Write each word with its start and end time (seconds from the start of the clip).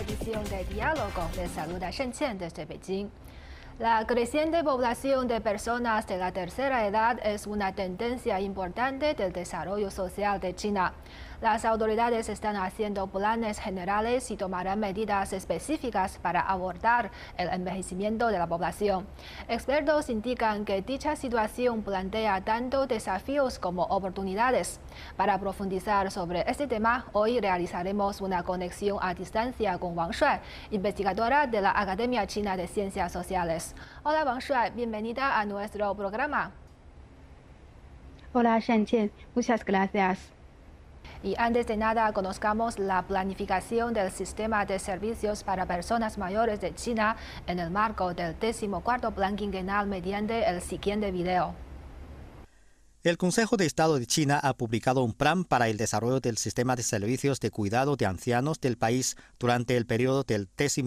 edición 0.00 0.44
de 0.44 0.64
Diálogo. 0.64 1.28
Les 1.36 1.50
saluda 1.50 1.90
Shen 1.90 2.12
Qian 2.12 2.38
desde 2.38 2.64
Beijing. 2.64 3.08
La 3.78 4.06
creciente 4.06 4.64
población 4.64 5.28
de 5.28 5.40
personas 5.40 6.06
de 6.06 6.16
la 6.16 6.32
tercera 6.32 6.86
edad 6.86 7.18
es 7.22 7.46
una 7.46 7.74
tendencia 7.74 8.40
importante 8.40 9.14
del 9.14 9.32
desarrollo 9.32 9.90
social 9.90 10.40
de 10.40 10.54
China. 10.54 10.94
Las 11.42 11.66
autoridades 11.66 12.30
están 12.30 12.56
haciendo 12.56 13.06
planes 13.08 13.58
generales 13.58 14.30
y 14.30 14.38
tomarán 14.38 14.80
medidas 14.80 15.34
específicas 15.34 16.18
para 16.18 16.40
abordar 16.40 17.10
el 17.36 17.50
envejecimiento 17.50 18.28
de 18.28 18.38
la 18.38 18.46
población. 18.46 19.06
Expertos 19.46 20.08
indican 20.08 20.64
que 20.64 20.80
dicha 20.80 21.14
situación 21.14 21.82
plantea 21.82 22.40
tanto 22.40 22.86
desafíos 22.86 23.58
como 23.58 23.82
oportunidades. 23.82 24.80
Para 25.16 25.38
profundizar 25.38 26.10
sobre 26.10 26.42
este 26.50 26.66
tema, 26.66 27.04
hoy 27.12 27.38
realizaremos 27.38 28.22
una 28.22 28.42
conexión 28.42 28.98
a 29.02 29.12
distancia 29.12 29.76
con 29.76 29.96
Wang 29.96 30.12
Shuai, 30.12 30.40
investigadora 30.70 31.46
de 31.46 31.60
la 31.60 31.72
Academia 31.78 32.26
China 32.26 32.56
de 32.56 32.66
Ciencias 32.66 33.12
Sociales. 33.12 33.74
Hola 34.04 34.24
Wang 34.24 34.40
Shuai, 34.40 34.70
bienvenida 34.70 35.38
a 35.38 35.44
nuestro 35.44 35.94
programa. 35.94 36.52
Hola 38.32 38.58
Shen 38.58 38.86
muchas 39.34 39.64
gracias. 39.64 40.35
Y 41.22 41.34
antes 41.38 41.66
de 41.66 41.76
nada, 41.76 42.12
conozcamos 42.12 42.78
la 42.78 43.02
planificación 43.02 43.94
del 43.94 44.10
sistema 44.10 44.66
de 44.66 44.78
servicios 44.78 45.42
para 45.42 45.66
personas 45.66 46.18
mayores 46.18 46.60
de 46.60 46.74
China 46.74 47.16
en 47.46 47.58
el 47.58 47.70
marco 47.70 48.14
del 48.14 48.34
14 48.34 48.68
Plan 49.14 49.36
Quinquenal 49.36 49.86
mediante 49.86 50.48
el 50.48 50.60
siguiente 50.60 51.10
video. 51.10 51.54
El 53.06 53.18
Consejo 53.18 53.56
de 53.56 53.66
Estado 53.66 54.00
de 54.00 54.06
China 54.08 54.40
ha 54.42 54.54
publicado 54.54 55.04
un 55.04 55.12
plan 55.12 55.44
para 55.44 55.68
el 55.68 55.76
desarrollo 55.76 56.18
del 56.18 56.38
sistema 56.38 56.74
de 56.74 56.82
servicios 56.82 57.38
de 57.38 57.52
cuidado 57.52 57.94
de 57.94 58.04
ancianos 58.04 58.60
del 58.60 58.76
país 58.76 59.16
durante 59.38 59.76
el 59.76 59.86
periodo 59.86 60.24
del 60.24 60.48
14 60.48 60.82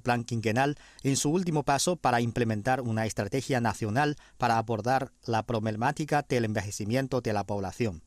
Plan 0.00 0.22
Quinquenal 0.22 0.76
en 1.02 1.16
su 1.16 1.30
último 1.30 1.64
paso 1.64 1.96
para 1.96 2.20
implementar 2.20 2.80
una 2.80 3.06
estrategia 3.06 3.60
nacional 3.60 4.14
para 4.38 4.58
abordar 4.58 5.10
la 5.26 5.42
problemática 5.42 6.24
del 6.28 6.44
envejecimiento 6.44 7.20
de 7.20 7.32
la 7.32 7.42
población. 7.42 8.02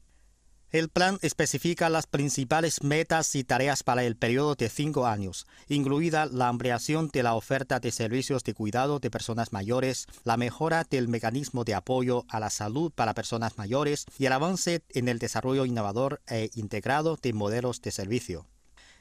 El 0.70 0.90
plan 0.90 1.18
especifica 1.22 1.88
las 1.88 2.08
principales 2.08 2.84
metas 2.84 3.36
y 3.36 3.46
tareas 3.46 3.84
para 3.84 4.04
el 4.04 4.18
periodo 4.18 4.56
de 4.56 4.68
cinco 4.68 5.06
años, 5.06 5.48
incluida 5.70 6.26
la 6.26 6.50
ampliación 6.50 7.08
de 7.08 7.24
la 7.24 7.36
oferta 7.36 7.80
de 7.80 7.92
servicios 7.92 8.44
de 8.44 8.54
cuidado 8.54 9.00
de 9.00 9.10
personas 9.10 9.54
mayores, 9.54 10.08
la 10.26 10.36
mejora 10.36 10.84
del 10.84 11.08
mecanismo 11.08 11.64
de 11.64 11.74
apoyo 11.74 12.26
a 12.28 12.42
la 12.42 12.50
salud 12.50 12.92
para 12.94 13.14
personas 13.14 13.58
mayores 13.58 14.06
y 14.20 14.26
el 14.26 14.34
avance 14.34 14.84
en 14.90 15.08
el 15.08 15.20
desarrollo 15.20 15.66
innovador 15.66 16.22
e 16.28 16.50
integrado 16.56 17.18
de 17.22 17.32
modelos 17.32 17.82
de 17.82 17.92
servicio 17.92 18.46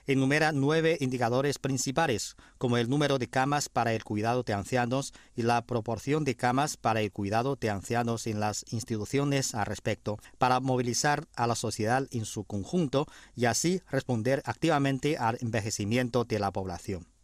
enumera 0.06 0.52
nueve 0.52 0.96
indicadores 1.00 1.58
principales, 1.58 2.36
como 2.58 2.76
el 2.76 2.88
número 2.88 3.18
de 3.18 3.28
camas 3.28 3.68
para 3.68 3.92
el 3.92 4.04
cuidado 4.04 4.42
de 4.42 4.52
ancianos 4.52 5.12
y 5.34 5.42
la 5.42 5.66
proporción 5.66 6.24
de 6.24 6.36
camas 6.36 6.76
para 6.76 7.00
el 7.00 7.12
cuidado 7.12 7.56
de 7.56 7.70
ancianos 7.70 8.26
en 8.26 8.40
las 8.40 8.64
instituciones 8.70 9.54
al 9.54 9.66
respecto, 9.66 10.18
para 10.38 10.60
movilizar 10.60 11.26
a 11.36 11.46
la 11.46 11.54
sociedad 11.54 12.06
en 12.10 12.24
su 12.24 12.44
conjunto 12.44 13.06
y 13.34 13.46
así 13.46 13.82
responder 13.90 14.42
activamente 14.44 15.16
al 15.18 15.38
envejecimiento 15.40 16.24
de 16.24 16.38
la 16.38 16.52
población. 16.52 17.15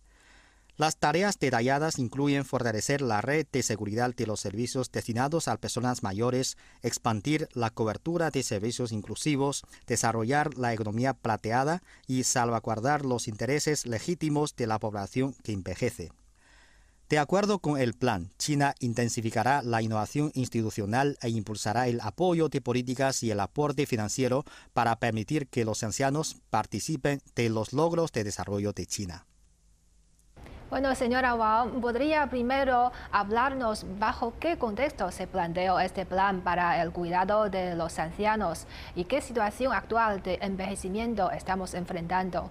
Las 0.78 0.96
tareas 0.96 1.38
detalladas 1.38 1.98
incluyen 1.98 2.46
fortalecer 2.46 3.02
la 3.02 3.20
red 3.20 3.46
de 3.52 3.62
seguridad 3.62 4.14
de 4.14 4.26
los 4.26 4.40
servicios 4.40 4.90
destinados 4.90 5.46
a 5.46 5.58
personas 5.58 6.02
mayores, 6.02 6.56
expandir 6.82 7.48
la 7.52 7.68
cobertura 7.68 8.30
de 8.30 8.42
servicios 8.42 8.90
inclusivos, 8.90 9.64
desarrollar 9.86 10.56
la 10.56 10.72
economía 10.72 11.12
plateada 11.12 11.82
y 12.06 12.24
salvaguardar 12.24 13.04
los 13.04 13.28
intereses 13.28 13.86
legítimos 13.86 14.56
de 14.56 14.66
la 14.66 14.78
población 14.78 15.34
que 15.42 15.52
envejece. 15.52 16.10
De 17.10 17.18
acuerdo 17.18 17.58
con 17.58 17.78
el 17.78 17.92
plan, 17.92 18.30
China 18.38 18.74
intensificará 18.80 19.60
la 19.60 19.82
innovación 19.82 20.32
institucional 20.34 21.18
e 21.20 21.28
impulsará 21.28 21.86
el 21.86 22.00
apoyo 22.00 22.48
de 22.48 22.62
políticas 22.62 23.22
y 23.22 23.30
el 23.30 23.40
aporte 23.40 23.84
financiero 23.84 24.46
para 24.72 24.96
permitir 24.98 25.48
que 25.48 25.66
los 25.66 25.82
ancianos 25.82 26.38
participen 26.48 27.20
de 27.34 27.50
los 27.50 27.74
logros 27.74 28.12
de 28.12 28.24
desarrollo 28.24 28.72
de 28.72 28.86
China. 28.86 29.26
Bueno, 30.72 30.94
señora 30.94 31.34
Wang, 31.34 31.82
¿podría 31.82 32.26
primero 32.30 32.92
hablarnos 33.10 33.84
bajo 33.98 34.32
qué 34.40 34.56
contexto 34.56 35.10
se 35.10 35.26
planteó 35.26 35.78
este 35.78 36.06
plan 36.06 36.40
para 36.40 36.80
el 36.80 36.92
cuidado 36.92 37.50
de 37.50 37.76
los 37.76 37.98
ancianos 37.98 38.66
y 38.96 39.04
qué 39.04 39.20
situación 39.20 39.74
actual 39.74 40.22
de 40.22 40.38
envejecimiento 40.40 41.30
estamos 41.30 41.74
enfrentando? 41.74 42.50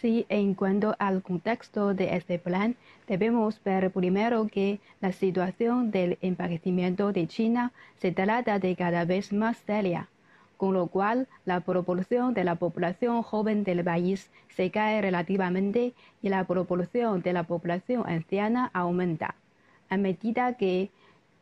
Sí, 0.00 0.26
en 0.28 0.54
cuanto 0.54 0.96
al 0.98 1.22
contexto 1.22 1.94
de 1.94 2.16
este 2.16 2.40
plan, 2.40 2.74
debemos 3.06 3.62
ver 3.62 3.92
primero 3.92 4.48
que 4.48 4.80
la 5.00 5.12
situación 5.12 5.92
del 5.92 6.18
envejecimiento 6.20 7.12
de 7.12 7.28
China 7.28 7.70
se 7.98 8.10
trata 8.10 8.58
de 8.58 8.74
cada 8.74 9.04
vez 9.04 9.32
más 9.32 9.58
seria 9.58 10.08
con 10.58 10.74
lo 10.74 10.88
cual 10.88 11.28
la 11.46 11.60
proporción 11.60 12.34
de 12.34 12.44
la 12.44 12.56
población 12.56 13.22
joven 13.22 13.64
del 13.64 13.82
país 13.84 14.30
se 14.48 14.70
cae 14.70 15.00
relativamente 15.00 15.94
y 16.20 16.28
la 16.28 16.44
proporción 16.44 17.22
de 17.22 17.32
la 17.32 17.44
población 17.44 18.02
anciana 18.06 18.70
aumenta. 18.74 19.36
A 19.88 19.96
medida 19.96 20.54
que 20.54 20.90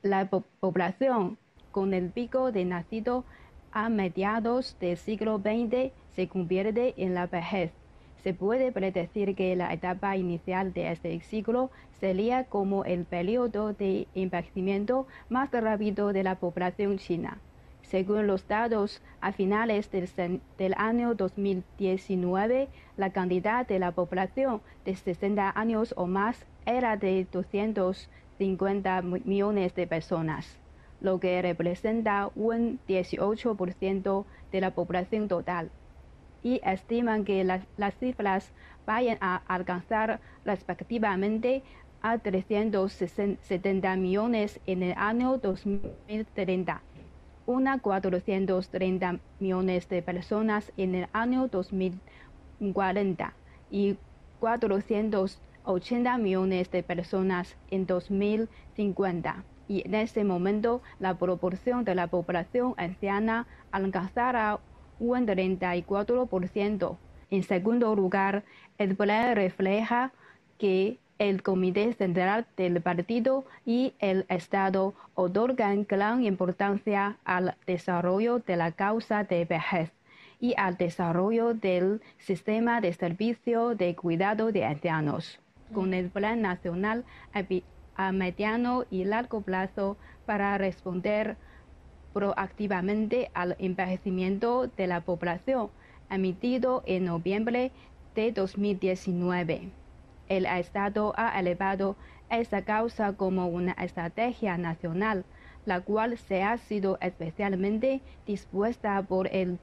la 0.03 0.29
población 0.29 1.39
con 1.73 1.95
el 1.95 2.11
pico 2.11 2.53
de 2.53 2.67
nacido 2.67 3.25
a 3.73 3.89
mediados 3.89 4.77
del 4.81 4.99
siglo 4.99 5.39
XX 5.39 5.93
se 6.15 6.29
convierte 6.29 6.95
en 6.99 7.15
la 7.15 7.27
vejez. 7.27 7.73
Se 8.23 8.35
puede 8.35 8.71
predecir 8.71 9.35
que 9.35 9.57
la 9.57 9.73
etapa 9.73 10.17
inicial 10.17 10.73
de 10.75 10.93
este 10.93 11.21
siglo 11.21 11.71
sería 12.01 12.45
como 12.45 12.85
el 12.85 13.05
periodo 13.05 13.73
de 13.73 14.09
envejecimiento 14.15 15.07
más 15.31 15.51
rápido 15.53 16.13
de 16.13 16.23
la 16.23 16.35
población 16.35 16.99
china. 16.99 17.39
Según 17.91 18.27
los 18.27 18.49
datos, 18.49 19.01
a 19.21 19.31
finales 19.31 19.89
del, 19.93 20.75
año 20.77 21.15
2019, 21.15 22.69
la 22.97 23.11
cantidad 23.11 23.65
de 23.65 23.79
la 23.79 23.93
población 23.93 24.61
de 24.85 24.97
60 24.97 25.53
años 25.55 25.95
o 25.97 26.09
más 26.09 26.47
era 26.67 26.97
de 26.97 27.29
250 27.31 29.03
millones 29.03 29.73
de 29.77 29.87
personas, 29.87 30.59
lo 31.01 31.21
que 31.21 31.41
representa 31.41 32.29
un 32.35 32.81
18% 32.89 34.25
de 34.51 34.61
la 34.61 34.75
población 34.75 35.29
total. 35.29 35.71
Y 36.43 36.61
estiman 36.65 37.25
que 37.25 37.45
las 37.45 37.95
cifras 38.01 38.51
vayan 38.85 39.19
a 39.21 39.43
alcanzar 39.47 40.19
respectivamente 40.45 41.63
a 42.03 42.19
370 42.19 43.95
millones 43.95 44.59
en 44.67 44.83
el 44.83 44.95
año 44.99 45.39
2030 45.39 46.83
una 47.47 47.79
430 47.79 49.21
millones 49.41 49.89
de 49.89 50.03
personas 50.03 50.73
en 50.77 50.95
el 50.95 51.09
año 51.13 51.49
2040 51.49 53.33
y 53.71 53.97
480 54.41 56.19
millones 56.19 56.71
de 56.71 56.83
personas 56.83 57.57
en 57.71 57.87
2050. 57.87 59.45
Y 59.69 59.87
en 59.87 59.95
este 59.95 60.25
momento 60.25 60.83
la 60.99 61.19
proporción 61.19 61.85
de 61.85 61.95
la 61.95 62.09
población 62.09 62.75
anciana 62.77 63.47
alcanzará 63.71 64.61
un 64.99 65.27
34%. 65.27 66.97
En 67.31 67.43
segundo 67.43 67.95
lugar, 67.95 68.45
el 68.79 68.97
plan 68.97 69.35
refleja 69.35 70.13
que 70.59 70.99
el 71.19 71.43
Comité 71.43 71.93
Central 71.95 72.47
del 72.57 72.81
Partido 72.83 73.45
y 73.65 73.95
el 74.01 74.27
Estado 74.29 74.95
otorgan 75.15 75.87
gran 75.89 76.25
importancia 76.25 77.17
al 77.25 77.57
desarrollo 77.67 78.41
de 78.41 78.57
la 78.57 78.73
causa 78.73 79.25
de 79.25 79.45
vejez 79.47 79.93
y 80.41 80.55
al 80.59 80.77
desarrollo 80.77 81.55
del 81.55 82.03
sistema 82.19 82.81
de 82.83 82.93
servicio 82.93 83.75
de 83.75 83.97
cuidado 83.97 84.53
de 84.53 84.65
ancianos, 84.65 85.41
con 85.73 85.95
el 85.95 86.11
Plan 86.11 86.43
Nacional 86.43 87.05
a 87.97 88.13
mediano 88.13 88.85
y 88.91 89.05
largo 89.05 89.41
plazo 89.41 89.97
para 90.27 90.59
responder 90.59 91.39
proactivamente 92.13 93.31
al 93.33 93.57
envejecimiento 93.59 94.67
de 94.67 94.87
la 94.87 95.01
población, 95.01 95.71
emitido 96.11 96.83
en 96.87 97.07
noviembre 97.07 97.73
de 98.15 98.33
2019 98.33 99.71
el 100.29 100.47
Estado 100.47 101.13
ha 101.17 101.39
elevado 101.39 101.97
esa 102.31 102.63
causa 102.63 103.13
como 103.13 103.47
una 103.47 103.73
estrategia 103.73 104.57
nacional, 104.59 105.25
la 105.65 105.81
cual 105.81 106.19
se 106.19 106.43
ha 106.43 106.59
sido 106.59 106.99
especialmente 107.01 108.01
dispuesta 108.27 109.01
por 109.03 109.29
el 109.29 109.61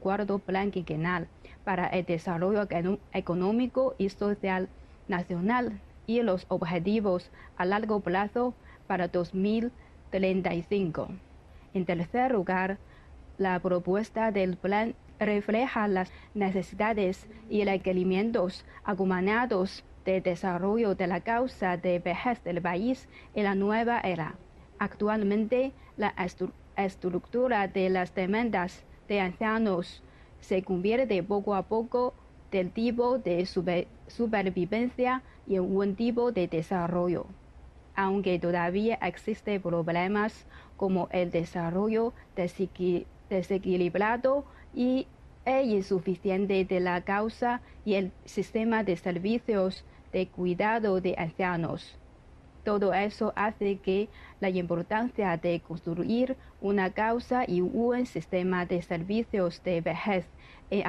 cuarto 0.00 0.38
Plan 0.38 0.70
Quinquenal 0.70 1.26
para 1.64 1.88
el 1.88 2.04
Desarrollo 2.04 2.68
Económico 3.12 3.96
y 3.98 4.10
Social 4.10 4.68
Nacional 5.08 5.80
y 6.06 6.22
los 6.22 6.46
objetivos 6.48 7.32
a 7.56 7.64
largo 7.64 7.98
plazo 8.00 8.54
para 8.86 9.08
2035. 9.08 11.08
En 11.74 11.84
tercer 11.84 12.30
lugar, 12.32 12.78
la 13.38 13.58
propuesta 13.60 14.30
del 14.30 14.56
plan 14.56 14.94
refleja 15.18 15.88
las 15.88 16.12
necesidades 16.34 17.26
y 17.50 17.64
requerimientos 17.64 18.64
acompañados 18.84 19.82
de 20.06 20.22
desarrollo 20.22 20.94
de 20.94 21.06
la 21.06 21.20
causa 21.20 21.76
de 21.76 21.98
vejez 21.98 22.42
del 22.44 22.62
país 22.62 23.08
en 23.34 23.44
la 23.44 23.54
nueva 23.54 24.00
era. 24.00 24.36
Actualmente, 24.78 25.72
la 25.98 26.14
estructura 26.76 27.68
de 27.68 27.90
las 27.90 28.14
demandas 28.14 28.84
de 29.08 29.20
ancianos 29.20 30.02
se 30.40 30.62
convierte 30.62 31.22
poco 31.22 31.54
a 31.54 31.62
poco 31.64 32.14
del 32.50 32.70
tipo 32.70 33.18
de 33.18 33.46
supervivencia 34.06 35.22
y 35.46 35.58
un 35.58 35.96
tipo 35.96 36.32
de 36.32 36.46
desarrollo. 36.48 37.26
Aunque 37.94 38.38
todavía 38.38 38.98
existen 39.02 39.60
problemas 39.60 40.46
como 40.76 41.08
el 41.10 41.30
desarrollo 41.30 42.12
desequilibrado 43.30 44.44
y 44.74 45.06
el 45.46 45.70
insuficiente 45.70 46.64
de 46.64 46.80
la 46.80 47.00
causa 47.02 47.62
y 47.84 47.94
el 47.94 48.12
sistema 48.24 48.84
de 48.84 48.96
servicios 48.96 49.84
de 50.12 50.28
cuidado 50.28 51.00
de 51.00 51.14
ancianos. 51.18 51.98
Todo 52.64 52.92
eso 52.94 53.32
hace 53.36 53.78
que 53.78 54.08
la 54.40 54.48
importancia 54.48 55.36
de 55.36 55.60
construir 55.60 56.36
una 56.60 56.90
causa 56.90 57.44
y 57.46 57.60
un 57.60 58.06
sistema 58.06 58.66
de 58.66 58.82
servicios 58.82 59.62
de 59.62 59.80
vejez 59.80 60.26
en 60.70 60.84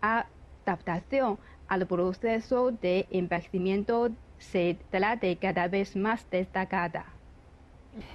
adaptación 0.00 1.38
al 1.66 1.86
proceso 1.88 2.70
de 2.70 3.06
envejecimiento 3.10 4.10
se 4.38 4.78
trate 4.90 5.36
cada 5.36 5.66
vez 5.66 5.96
más 5.96 6.30
destacada. 6.30 7.15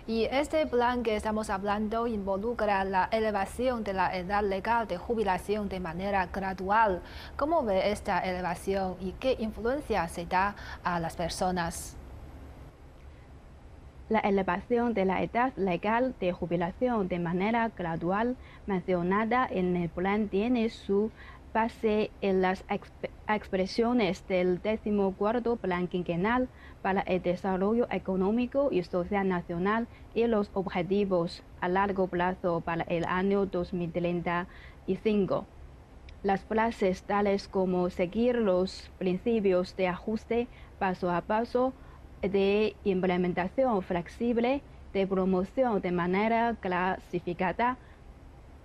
Y 0.08 0.26
este 0.26 0.66
plan 0.68 1.04
que 1.04 1.16
estamos 1.16 1.50
hablando 1.50 2.08
involucra 2.08 2.84
la 2.84 3.08
elevación 3.12 3.84
de 3.84 3.94
la 3.94 4.16
edad 4.16 4.44
legal 4.44 4.88
de 4.88 4.98
jubilación 4.98 5.70
de 5.70 5.80
manera 5.80 6.28
gradual. 6.28 7.02
¿Cómo 7.38 7.64
ve 7.64 7.92
esta 7.92 8.20
elevación 8.20 8.96
y 9.00 9.12
qué 9.14 9.36
influencia 9.40 10.08
se 10.08 10.26
da 10.26 10.56
a 10.84 11.00
las 11.00 11.16
personas? 11.16 11.98
La 14.10 14.20
elevación 14.20 14.94
de 14.94 15.06
la 15.06 15.24
edad 15.24 15.54
legal 15.56 16.14
de 16.20 16.34
jubilación 16.34 17.08
de 17.08 17.20
manera 17.20 17.70
gradual 17.70 18.36
mencionada 18.66 19.48
en 19.50 19.78
el 19.78 19.88
plan 19.88 20.28
tiene 20.28 20.70
su 20.70 21.12
base 21.54 22.12
en 22.22 22.42
las 22.42 22.64
expresiones 23.28 24.26
del 24.28 24.62
decimocuarto 24.62 25.58
Plan 25.58 25.88
Quinquenal 25.88 26.48
para 26.82 27.02
el 27.02 27.22
Desarrollo 27.22 27.88
Económico 27.92 28.70
y 28.72 28.84
Social 28.84 29.28
Nacional 29.28 29.88
y 30.14 30.26
los 30.28 30.50
objetivos 30.54 31.44
a 31.60 31.68
largo 31.68 32.08
plazo 32.08 32.62
para 32.62 32.84
el 32.84 33.04
año 33.06 33.46
2035. 33.46 35.46
Las 36.24 36.44
frases 36.44 37.04
tales 37.04 37.48
como 37.48 37.90
seguir 37.90 38.36
los 38.36 38.92
principios 39.00 39.76
de 39.76 39.88
ajuste 39.88 40.48
paso 40.78 41.12
a 41.12 41.22
paso, 41.22 41.74
de 42.22 42.76
implementación 42.84 43.82
flexible, 43.82 44.62
de 44.94 45.08
promoción 45.08 45.82
de 45.82 45.92
manera 45.92 46.56
clasificada, 46.60 47.78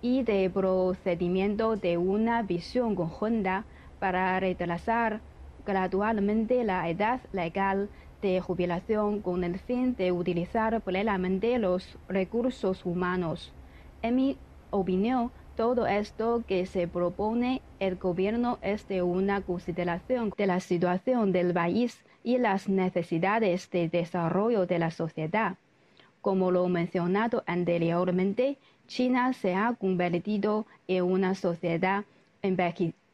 y 0.01 0.23
de 0.23 0.49
procedimiento 0.49 1.75
de 1.75 1.97
una 1.97 2.43
visión 2.43 2.95
conjunta 2.95 3.65
para 3.99 4.39
retrasar 4.39 5.21
gradualmente 5.65 6.63
la 6.63 6.89
edad 6.89 7.19
legal 7.33 7.89
de 8.21 8.39
jubilación 8.41 9.21
con 9.21 9.43
el 9.43 9.59
fin 9.59 9.95
de 9.95 10.11
utilizar 10.11 10.81
plenamente 10.81 11.57
los 11.59 11.97
recursos 12.07 12.85
humanos. 12.85 13.53
En 14.01 14.15
mi 14.15 14.37
opinión, 14.71 15.31
todo 15.55 15.87
esto 15.87 16.43
que 16.47 16.65
se 16.65 16.87
propone 16.87 17.61
el 17.79 17.95
gobierno 17.95 18.59
es 18.61 18.87
de 18.87 19.01
una 19.01 19.41
consideración 19.41 20.31
de 20.37 20.47
la 20.47 20.59
situación 20.59 21.31
del 21.31 21.53
país 21.53 22.05
y 22.23 22.37
las 22.37 22.69
necesidades 22.69 23.69
de 23.71 23.89
desarrollo 23.89 24.65
de 24.67 24.79
la 24.79 24.91
sociedad. 24.91 25.57
Como 26.21 26.51
lo 26.51 26.67
mencionado 26.67 27.43
anteriormente, 27.47 28.57
China 28.87 29.33
se 29.33 29.53
ha 29.53 29.73
convertido 29.73 30.65
en 30.87 31.03
una 31.03 31.35
sociedad 31.35 32.05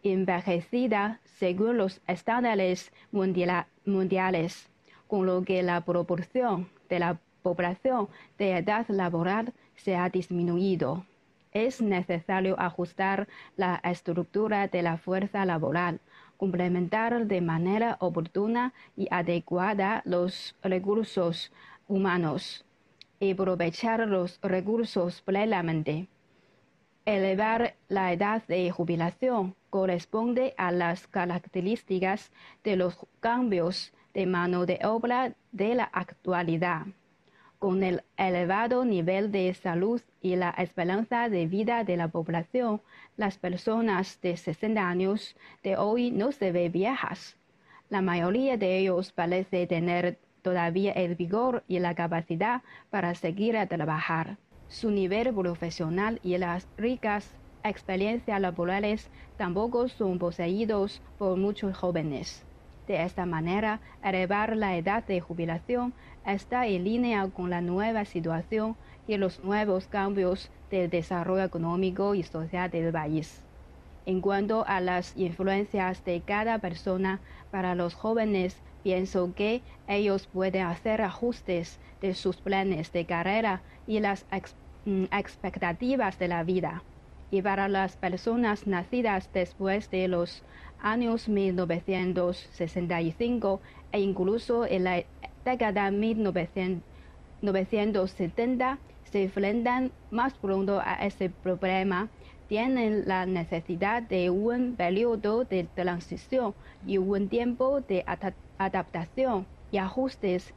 envejecida 0.03 1.19
según 1.25 1.77
los 1.77 1.99
estándares 2.07 2.91
mundiales, 3.11 4.69
con 5.07 5.25
lo 5.25 5.43
que 5.43 5.63
la 5.63 5.81
proporción 5.81 6.69
de 6.89 6.99
la 6.99 7.19
población 7.41 8.07
de 8.37 8.57
edad 8.57 8.85
laboral 8.87 9.51
se 9.75 9.95
ha 9.95 10.09
disminuido. 10.09 11.05
Es 11.51 11.81
necesario 11.81 12.59
ajustar 12.59 13.27
la 13.57 13.81
estructura 13.83 14.67
de 14.67 14.83
la 14.83 14.97
fuerza 14.97 15.43
laboral, 15.43 15.99
complementar 16.37 17.25
de 17.25 17.41
manera 17.41 17.97
oportuna 17.99 18.73
y 18.95 19.07
adecuada 19.11 20.03
los 20.05 20.55
recursos 20.61 21.51
humanos 21.87 22.63
y 23.23 23.31
aprovechar 23.31 24.07
los 24.07 24.39
recursos 24.41 25.21
plenamente. 25.21 26.07
Elevar 27.05 27.75
la 27.87 28.11
edad 28.11 28.43
de 28.47 28.69
jubilación 28.71 29.55
corresponde 29.69 30.53
a 30.57 30.71
las 30.71 31.07
características 31.07 32.31
de 32.63 32.75
los 32.75 32.97
cambios 33.19 33.93
de 34.13 34.25
mano 34.25 34.65
de 34.65 34.79
obra 34.83 35.35
de 35.51 35.75
la 35.75 35.85
actualidad. 35.85 36.85
Con 37.59 37.81
el 37.83 38.03
elevado 38.17 38.83
nivel 38.83 39.31
de 39.31 39.53
salud 39.53 40.01
y 40.21 40.35
la 40.35 40.49
esperanza 40.51 41.29
de 41.29 41.47
vida 41.47 41.83
de 41.85 41.95
la 41.95 42.09
población, 42.09 42.81
las 43.15 43.37
personas 43.37 44.19
de 44.21 44.35
60 44.35 44.85
años 44.85 45.35
de 45.63 45.77
hoy 45.77 46.11
no 46.11 46.33
se 46.33 46.51
ven 46.51 46.71
viejas. 46.71 47.37
La 47.89 48.01
mayoría 48.01 48.57
de 48.57 48.79
ellos 48.79 49.13
parece 49.13 49.65
tener 49.65 50.19
todavía 50.43 50.91
el 50.91 51.15
vigor 51.15 51.63
y 51.67 51.79
la 51.79 51.95
capacidad 51.95 52.61
para 52.91 53.15
seguir 53.15 53.57
a 53.57 53.65
trabajar. 53.65 54.37
Su 54.67 54.91
nivel 54.91 55.33
profesional 55.33 56.19
y 56.23 56.37
las 56.37 56.67
ricas 56.77 57.33
experiencias 57.63 58.39
laborales 58.39 59.09
tampoco 59.37 59.87
son 59.87 60.19
poseídos 60.19 61.01
por 61.17 61.37
muchos 61.37 61.75
jóvenes. 61.75 62.45
De 62.87 63.01
esta 63.01 63.25
manera, 63.25 63.79
elevar 64.03 64.57
la 64.57 64.75
edad 64.75 65.05
de 65.05 65.21
jubilación 65.21 65.93
está 66.25 66.67
en 66.67 66.83
línea 66.83 67.27
con 67.29 67.49
la 67.49 67.61
nueva 67.61 68.03
situación 68.03 68.75
y 69.07 69.15
los 69.17 69.43
nuevos 69.43 69.87
cambios 69.87 70.49
del 70.69 70.89
desarrollo 70.89 71.43
económico 71.43 72.13
y 72.13 72.23
social 72.23 72.69
del 72.69 72.91
país. 72.91 73.41
En 74.05 74.19
cuanto 74.19 74.65
a 74.67 74.81
las 74.81 75.15
influencias 75.15 76.03
de 76.03 76.21
cada 76.21 76.59
persona 76.59 77.21
para 77.51 77.73
los 77.73 77.93
jóvenes, 77.93 78.61
Pienso 78.83 79.33
que 79.33 79.63
ellos 79.87 80.27
pueden 80.27 80.67
hacer 80.67 81.01
ajustes 81.01 81.79
de 82.01 82.13
sus 82.13 82.35
planes 82.37 82.91
de 82.91 83.05
carrera 83.05 83.63
y 83.87 84.01
las 84.01 84.25
mm, 84.85 85.05
expectativas 85.11 86.19
de 86.19 86.27
la 86.27 86.43
vida. 86.43 86.83
Y 87.31 87.41
para 87.41 87.69
las 87.69 87.95
personas 87.95 88.67
nacidas 88.67 89.29
después 89.33 89.89
de 89.89 90.09
los 90.09 90.43
años 90.79 91.29
1965 91.29 93.61
e 93.93 94.01
incluso 94.01 94.65
en 94.65 94.83
la 94.83 95.01
década 95.45 95.89
1970 95.89 98.79
se 99.05 99.23
enfrentan 99.23 99.93
más 100.11 100.33
pronto 100.33 100.81
a 100.83 100.95
ese 101.05 101.29
problema 101.29 102.09
tienen 102.47 103.07
la 103.07 103.25
necesidad 103.25 104.03
de 104.03 104.29
un 104.29 104.75
periodo 104.75 105.43
de 105.43 105.63
transición 105.63 106.53
y 106.85 106.99
un 106.99 107.27
tiempo 107.29 107.81
de 107.81 108.03
adaptación 108.65 109.49
y 109.71 109.77
ajustes 109.77 110.55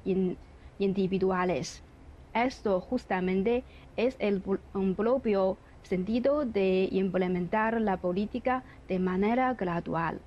individuales. 0.79 1.85
Esto 2.33 2.81
justamente 2.81 3.67
es 3.97 4.17
el 4.21 4.43
propio 4.43 5.61
sentido 5.83 6.45
de 6.45 6.89
implementar 6.93 7.81
la 7.81 8.01
política 8.01 8.65
de 8.89 8.99
manera 8.99 9.55
gradual. 9.55 10.25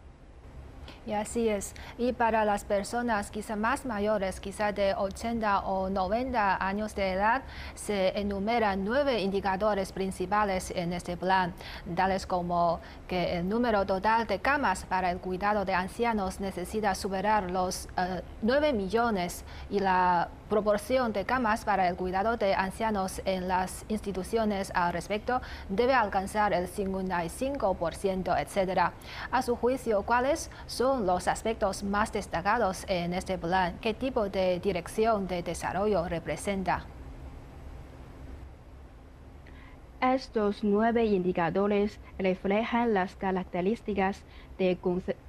Y 1.06 1.14
así 1.14 1.50
es. 1.50 1.74
Y 1.98 2.14
para 2.14 2.46
las 2.46 2.64
personas 2.64 3.32
quizá 3.32 3.56
más 3.56 3.86
mayores, 3.86 4.40
quizá 4.40 4.72
de 4.72 4.94
80 4.94 5.62
o 5.62 5.90
90 5.90 6.66
años 6.66 6.96
de 6.96 7.12
edad, 7.12 7.44
se 7.76 8.20
enumeran 8.20 8.84
nueve 8.84 9.22
indicadores 9.22 9.92
principales 9.92 10.72
en 10.72 10.94
este 10.94 11.18
plan, 11.18 11.54
tales 11.96 12.26
como 12.26 12.80
que 13.08 13.38
el 13.38 13.48
número 13.48 13.86
total 13.86 14.28
de 14.28 14.40
camas 14.40 14.86
para 14.86 15.12
el 15.12 15.20
cuidado 15.20 15.66
de 15.66 15.74
ancianos 15.74 16.40
necesita 16.40 16.96
superar 16.96 17.50
los 17.50 17.88
9 18.42 18.70
eh, 18.70 18.74
millones 18.74 19.44
y 19.70 19.80
la 19.80 20.30
proporción 20.50 21.14
de 21.14 21.26
camas 21.26 21.64
para 21.64 21.88
el 21.88 21.96
cuidado 21.96 22.36
de 22.36 22.56
ancianos 22.56 23.22
en 23.26 23.48
las 23.48 23.86
instituciones 23.88 24.72
al 24.74 24.92
respecto 24.92 25.42
debe 25.70 25.94
alcanzar 25.94 26.54
el 26.54 26.68
55%, 26.68 28.36
etc. 28.38 28.92
A 29.32 29.42
su 29.44 29.56
juicio, 29.56 30.02
¿cuáles 30.02 30.50
son 30.66 31.06
los 31.06 31.28
aspectos 31.28 31.84
más 31.84 32.12
destacados 32.12 32.84
en 32.88 33.14
este 33.14 33.38
plan? 33.38 33.78
¿Qué 33.80 33.94
tipo 33.94 34.28
de 34.28 34.60
dirección 34.60 35.28
de 35.28 35.44
desarrollo 35.44 36.10
representa? 36.10 36.86
Estos 40.02 40.64
nueve 40.64 41.06
indicadores 41.06 42.00
reflejan 42.18 42.94
las 42.94 43.16
características 43.16 44.24
de 44.58 44.78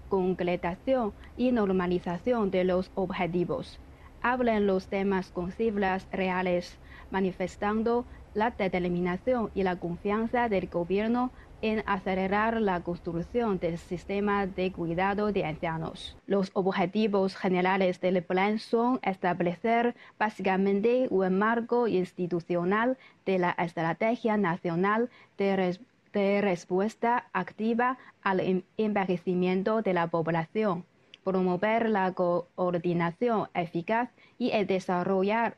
concretación 0.09 1.13
y 1.37 1.51
normalización 1.53 2.51
de 2.51 2.65
los 2.65 2.91
objetivos. 2.95 3.81
Hablan 4.23 4.67
los 4.67 4.89
temas 4.89 5.31
con 5.31 5.53
cifras 5.53 6.07
reales, 6.13 6.79
manifestando 7.11 8.07
la 8.35 8.51
determinación 8.51 9.51
y 9.55 9.63
la 9.63 9.77
confianza 9.77 10.49
del 10.49 10.69
gobierno 10.69 11.33
en 11.63 11.83
acelerar 11.87 12.61
la 12.61 12.81
construcción 12.81 13.59
del 13.59 13.79
sistema 13.79 14.47
de 14.47 14.73
cuidado 14.73 15.33
de 15.33 15.45
ancianos. 15.45 16.17
Los 16.27 16.51
objetivos 16.55 17.37
generales 17.37 18.01
del 18.01 18.23
plan 18.23 18.59
son 18.59 18.99
establecer 19.03 19.95
básicamente 20.19 21.07
un 21.11 21.39
marco 21.39 21.87
institucional 21.87 22.97
de 23.27 23.39
la 23.39 23.51
Estrategia 23.51 24.37
Nacional 24.37 25.11
de, 25.37 25.75
Respuesta 26.41 27.29
Activa 27.33 27.99
al 28.23 28.65
Envejecimiento 28.77 29.83
de 29.83 29.95
la 29.95 30.09
Población, 30.09 30.85
promover 31.25 31.89
la 31.89 32.13
coordinación 32.13 33.49
eficaz 33.55 34.11
y 34.39 34.51
el 34.51 34.67
desarrollo 34.67 35.55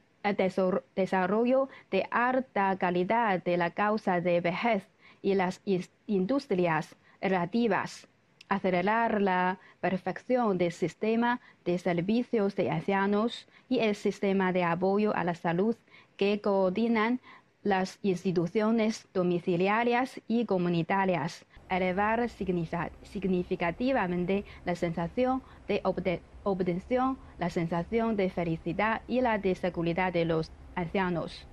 de 1.91 2.07
alta 2.11 2.77
calidad 2.79 3.43
de 3.43 3.57
la 3.57 3.71
causa 3.71 4.21
de 4.21 4.41
vejez 4.41 4.89
y 5.23 5.35
las 5.35 5.61
industrias 6.07 6.97
relativas, 7.21 8.09
acelerar 8.49 9.21
la 9.21 9.59
perfección 9.81 10.59
del 10.59 10.73
sistema 10.73 11.41
de 11.65 11.79
servicios 11.79 12.55
de 12.57 12.71
ancianos 12.71 13.49
y 13.69 13.79
el 13.79 13.95
sistema 13.95 14.53
de 14.53 14.65
apoyo 14.65 15.15
a 15.15 15.25
la 15.25 15.35
salud 15.35 15.77
que 16.17 16.41
coordinan 16.41 17.21
las 17.63 17.99
instituciones 18.03 19.09
domiciliarias 19.15 20.21
y 20.27 20.47
comunitarias, 20.47 21.47
elevar 21.77 22.29
significativamente 22.29 24.45
la 24.65 24.75
sensación 24.75 25.43
de 25.69 25.81
obtención, 26.45 27.19
la 27.39 27.51
sensación 27.51 28.17
de 28.17 28.31
felicidad 28.31 29.03
y 29.07 29.21
la 29.21 29.39
de 29.39 29.55
seguridad 29.55 30.13
de 30.13 30.25
los 30.25 30.51
ancianos. 30.75 31.47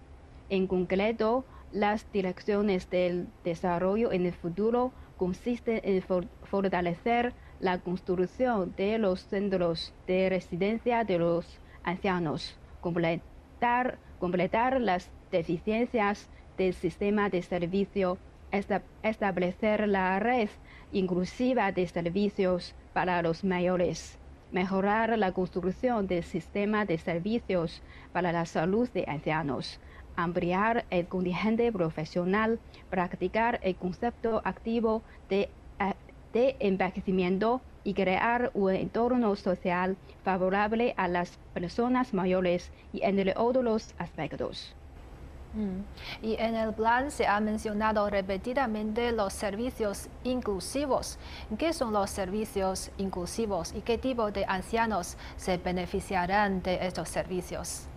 En 0.49 0.67
concreto, 0.67 1.45
las 1.71 2.11
direcciones 2.11 2.89
del 2.89 3.27
desarrollo 3.43 4.11
en 4.11 4.25
el 4.25 4.33
futuro 4.33 4.91
consisten 5.17 5.81
en 5.83 6.01
fortalecer 6.43 7.33
la 7.59 7.77
construcción 7.79 8.73
de 8.75 8.97
los 8.97 9.21
centros 9.21 9.93
de 10.07 10.29
residencia 10.29 11.03
de 11.03 11.19
los 11.19 11.45
ancianos, 11.83 12.57
completar, 12.81 13.99
completar 14.19 14.81
las 14.81 15.11
deficiencias 15.31 16.29
del 16.57 16.73
sistema 16.73 17.29
de 17.29 17.41
servicio, 17.41 18.17
establecer 18.51 19.87
la 19.87 20.19
red 20.19 20.49
inclusiva 20.91 21.71
de 21.71 21.87
servicios 21.87 22.75
para 22.93 23.21
los 23.21 23.43
mayores, 23.43 24.17
mejorar 24.51 25.17
la 25.17 25.31
construcción 25.31 26.07
del 26.07 26.23
sistema 26.23 26.85
de 26.85 26.97
servicios 26.97 27.81
para 28.11 28.31
la 28.31 28.45
salud 28.45 28.89
de 28.89 29.05
ancianos, 29.07 29.79
ampliar 30.15 30.85
el 30.89 31.07
contingente 31.07 31.71
profesional, 31.71 32.59
practicar 32.89 33.59
el 33.63 33.75
concepto 33.75 34.41
activo 34.43 35.03
de, 35.29 35.49
eh, 36.33 36.55
envejecimiento 36.59 37.61
y 37.83 37.93
crear 37.93 38.51
un 38.53 38.75
entorno 38.75 39.35
social 39.35 39.97
favorable 40.23 40.93
a 40.97 41.07
las 41.07 41.37
personas 41.53 42.13
mayores 42.13 42.71
y 42.93 43.01
entre 43.03 43.33
otros 43.35 43.95
aspectos. 43.97 44.78
Mm. 45.53 46.25
Y 46.25 46.35
en 46.35 46.55
el 46.55 46.73
plan 46.73 47.11
se 47.11 47.25
ha 47.25 47.39
mencionado 47.39 48.09
repetidamente 48.09 49.11
los 49.11 49.33
servicios 49.33 50.07
inclusivos. 50.23 51.17
¿Qué 51.57 51.73
son 51.73 51.93
los 51.93 52.09
servicios 52.09 52.91
inclusivos 52.97 53.73
y 53.73 53.81
qué 53.81 53.97
tipo 53.97 54.31
de 54.31 54.45
ancianos 54.45 55.17
se 55.37 55.57
beneficiarán 55.57 56.61
de 56.61 56.85
estos 56.85 57.09
servicios? 57.09 57.87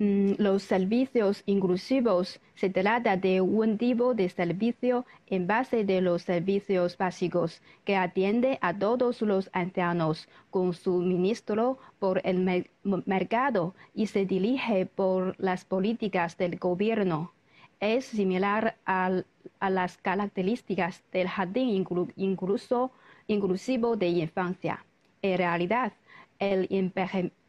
Mm, 0.00 0.34
los 0.38 0.62
servicios 0.62 1.42
inclusivos 1.46 2.40
se 2.54 2.70
trata 2.70 3.16
de 3.16 3.40
un 3.40 3.78
tipo 3.78 4.14
de 4.14 4.28
servicio 4.28 5.04
en 5.26 5.48
base 5.48 5.84
de 5.84 6.00
los 6.00 6.22
servicios 6.22 6.96
básicos 6.96 7.60
que 7.84 7.96
atiende 7.96 8.58
a 8.60 8.78
todos 8.78 9.22
los 9.22 9.50
ancianos 9.52 10.28
con 10.50 10.72
suministro 10.72 11.78
por 11.98 12.20
el 12.24 12.68
mercado 13.06 13.74
y 13.92 14.06
se 14.06 14.24
dirige 14.24 14.86
por 14.86 15.34
las 15.40 15.64
políticas 15.64 16.36
del 16.36 16.58
gobierno. 16.60 17.32
Es 17.80 18.04
similar 18.04 18.76
a 18.86 19.24
las 19.68 19.96
características 19.96 21.02
del 21.10 21.26
jardín 21.26 21.84
inclusivo 23.26 23.96
de 23.96 24.08
infancia. 24.08 24.84
En 25.22 25.38
realidad, 25.38 25.92
el 26.38 26.68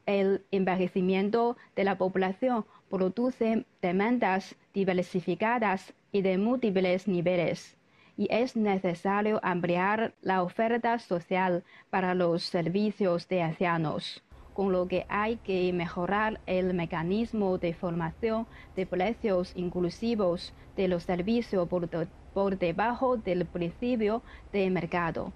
el 0.09 0.43
envejecimiento 0.49 1.55
de 1.75 1.83
la 1.83 1.99
población 1.99 2.65
produce 2.89 3.65
demandas 3.79 4.55
diversificadas 4.73 5.93
y 6.11 6.23
de 6.23 6.39
múltiples 6.39 7.07
niveles, 7.07 7.77
y 8.17 8.27
es 8.31 8.55
necesario 8.55 9.39
ampliar 9.43 10.15
la 10.23 10.41
oferta 10.41 10.97
social 10.97 11.63
para 11.91 12.15
los 12.15 12.41
servicios 12.41 13.27
de 13.27 13.43
ancianos, 13.43 14.23
con 14.55 14.71
lo 14.71 14.87
que 14.87 15.05
hay 15.09 15.37
que 15.37 15.71
mejorar 15.73 16.41
el 16.47 16.73
mecanismo 16.73 17.59
de 17.59 17.75
formación 17.75 18.47
de 18.75 18.87
precios 18.87 19.53
inclusivos 19.55 20.55
de 20.75 20.87
los 20.87 21.03
servicios 21.03 21.69
por, 21.69 21.87
por 22.33 22.57
debajo 22.57 23.15
del 23.15 23.45
principio 23.45 24.23
de 24.51 24.71
mercado. 24.71 25.31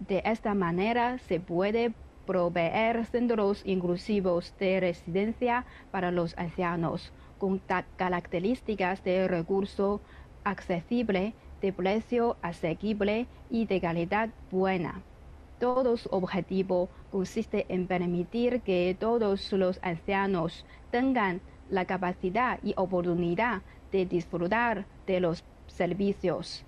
De 0.00 0.20
esta 0.24 0.52
manera 0.54 1.18
se 1.18 1.38
puede 1.38 1.92
proveer 2.30 3.06
centros 3.06 3.60
inclusivos 3.64 4.54
de 4.60 4.78
residencia 4.78 5.66
para 5.90 6.12
los 6.12 6.38
ancianos 6.38 7.12
con 7.38 7.60
características 7.96 9.02
de 9.02 9.26
recurso 9.26 10.00
accesible, 10.44 11.34
de 11.60 11.72
precio 11.72 12.36
asequible 12.40 13.26
y 13.50 13.66
de 13.66 13.80
calidad 13.80 14.30
buena. 14.52 15.02
Todo 15.58 15.96
su 15.96 16.08
objetivo 16.12 16.88
consiste 17.10 17.66
en 17.68 17.88
permitir 17.88 18.60
que 18.60 18.96
todos 18.96 19.52
los 19.52 19.80
ancianos 19.82 20.64
tengan 20.92 21.40
la 21.68 21.84
capacidad 21.84 22.60
y 22.62 22.74
oportunidad 22.76 23.62
de 23.90 24.06
disfrutar 24.06 24.86
de 25.04 25.18
los 25.18 25.42
servicios, 25.66 26.64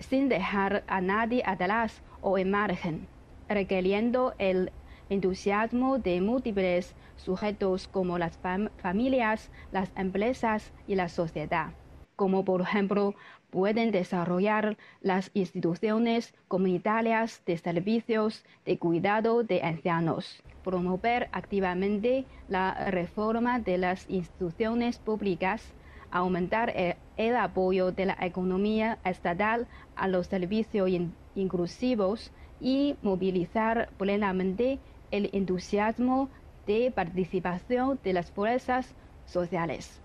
sin 0.00 0.28
dejar 0.28 0.82
a 0.88 1.00
nadie 1.00 1.40
atrás 1.46 2.02
o 2.20 2.36
en 2.36 2.50
margen 2.50 3.06
requiriendo 3.50 4.34
el 4.38 4.72
entusiasmo 5.10 5.98
de 5.98 6.20
múltiples 6.20 6.94
sujetos 7.16 7.88
como 7.88 8.16
las 8.16 8.38
familias, 8.78 9.50
las 9.72 9.90
empresas 9.96 10.72
y 10.86 10.94
la 10.94 11.08
sociedad, 11.08 11.72
como 12.16 12.44
por 12.44 12.62
ejemplo 12.62 13.14
pueden 13.50 13.90
desarrollar 13.90 14.76
las 15.02 15.32
instituciones 15.34 16.32
comunitarias 16.46 17.42
de 17.44 17.58
servicios 17.58 18.44
de 18.64 18.78
cuidado 18.78 19.42
de 19.42 19.62
ancianos, 19.62 20.40
promover 20.62 21.28
activamente 21.32 22.24
la 22.48 22.90
reforma 22.90 23.58
de 23.58 23.78
las 23.78 24.08
instituciones 24.08 24.98
públicas, 24.98 25.74
aumentar 26.12 26.72
el, 27.16 27.36
apoyo 27.36 27.90
de 27.90 28.06
la 28.06 28.16
economía 28.20 28.98
estatal 29.04 29.66
a 29.96 30.06
los 30.06 30.28
servicios 30.28 30.88
inclusivos 31.34 32.32
y 32.60 32.96
movilizar 33.02 33.90
plenamente 33.96 34.80
el 35.10 35.30
entusiasmo 35.32 36.30
de 36.66 36.92
participación 36.92 37.98
de 38.04 38.12
las 38.12 38.30
fuerzas 38.30 38.94
sociales. 39.24 40.02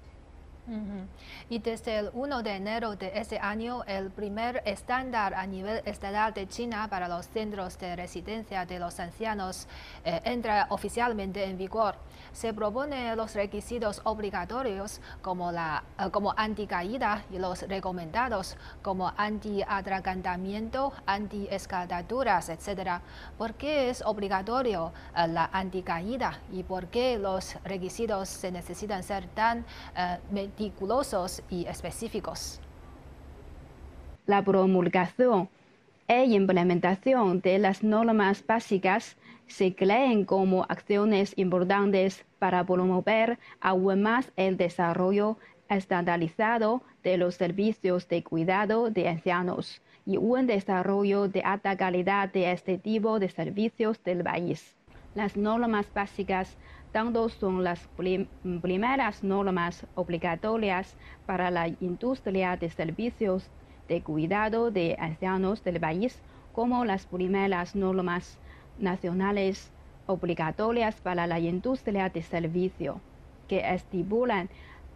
Y 1.50 1.60
desde 1.60 2.00
el 2.00 2.10
1 2.14 2.42
de 2.42 2.56
enero 2.56 2.96
de 2.96 3.12
este 3.16 3.38
año, 3.40 3.84
el 3.86 4.10
primer 4.10 4.64
estándar 4.66 5.34
a 5.36 5.46
nivel 5.46 5.82
estatal 5.86 6.34
de 6.34 6.48
China 6.48 6.88
para 6.90 7.08
los 7.08 7.28
centros 7.28 7.78
de 7.78 7.96
residencia 7.96 8.66
de 8.66 8.80
los 8.80 9.00
ancianos 9.00 9.68
eh, 10.04 10.22
entra 10.24 10.68
oficialmente 10.70 11.44
en 11.44 11.58
vigor. 11.58 11.96
Se 12.34 12.54
propone 12.54 13.16
los 13.16 13.34
requisitos 13.36 14.02
obligatorios 14.04 15.02
como, 15.22 15.52
la, 15.52 15.84
eh, 16.00 16.10
como 16.12 16.34
anticaída 16.36 17.24
y 17.32 17.38
los 17.38 17.62
recomendados 17.64 18.58
como 18.82 19.12
anti-atragantamiento, 19.16 20.94
anti-escaldaduras, 21.06 22.50
etc. 22.50 23.02
¿Por 23.38 23.54
qué 23.54 23.90
es 23.90 24.02
obligatorio 24.02 24.92
eh, 25.16 25.28
la 25.28 25.50
anticaída 25.52 26.40
y 26.52 26.64
por 26.64 26.88
qué 26.88 27.18
los 27.18 27.56
requisitos 27.64 28.30
se 28.30 28.52
necesitan 28.52 29.04
ser 29.04 29.28
tan 29.28 29.66
meticulosos 30.56 31.44
y 31.50 31.66
específicos. 31.66 32.62
La 34.26 34.42
promulgación 34.42 35.50
e 36.08 36.24
implementación 36.26 37.42
de 37.42 37.60
las 37.60 37.84
normas 37.84 38.44
básicas 38.46 39.18
se 39.48 39.76
creen 39.76 40.24
como 40.24 40.64
acciones 40.70 41.34
importantes 41.36 42.26
para 42.40 42.64
promover 42.64 43.38
aún 43.60 44.02
más 44.02 44.32
el 44.38 44.56
desarrollo 44.56 45.38
estandarizado 45.70 46.82
de 47.04 47.18
los 47.18 47.36
servicios 47.36 48.08
de 48.08 48.24
cuidado 48.24 48.90
de 48.90 49.10
ancianos 49.10 49.82
y 50.06 50.18
un 50.18 50.48
desarrollo 50.48 51.28
de 51.28 51.42
alta 51.42 51.76
calidad 51.76 52.32
de 52.32 52.52
este 52.52 52.78
tipo 52.78 53.20
de 53.20 53.30
servicios 53.30 54.02
del 54.04 54.24
país. 54.24 54.76
Las 55.16 55.36
normas 55.36 55.88
básicas 55.94 56.56
tanto 56.96 57.28
son 57.28 57.62
las 57.66 57.90
primeras 58.62 59.22
normas 59.22 59.86
obligatorias 59.96 60.96
para 61.26 61.52
la 61.52 61.68
industria 61.68 62.56
de 62.56 62.70
servicios 62.70 63.52
de 63.90 64.02
cuidado 64.02 64.72
de 64.72 64.96
ancianos 64.98 65.62
del 65.62 65.82
país 65.82 66.18
como 66.54 66.86
las 66.86 67.06
primeras 67.06 67.76
normas 67.76 68.40
nacionales 68.80 69.74
obligatorias 70.06 71.02
para 71.02 71.28
la 71.28 71.38
industria 71.38 72.08
de 72.08 72.22
servicio, 72.22 73.02
que 73.50 73.60
estipulan 73.74 74.50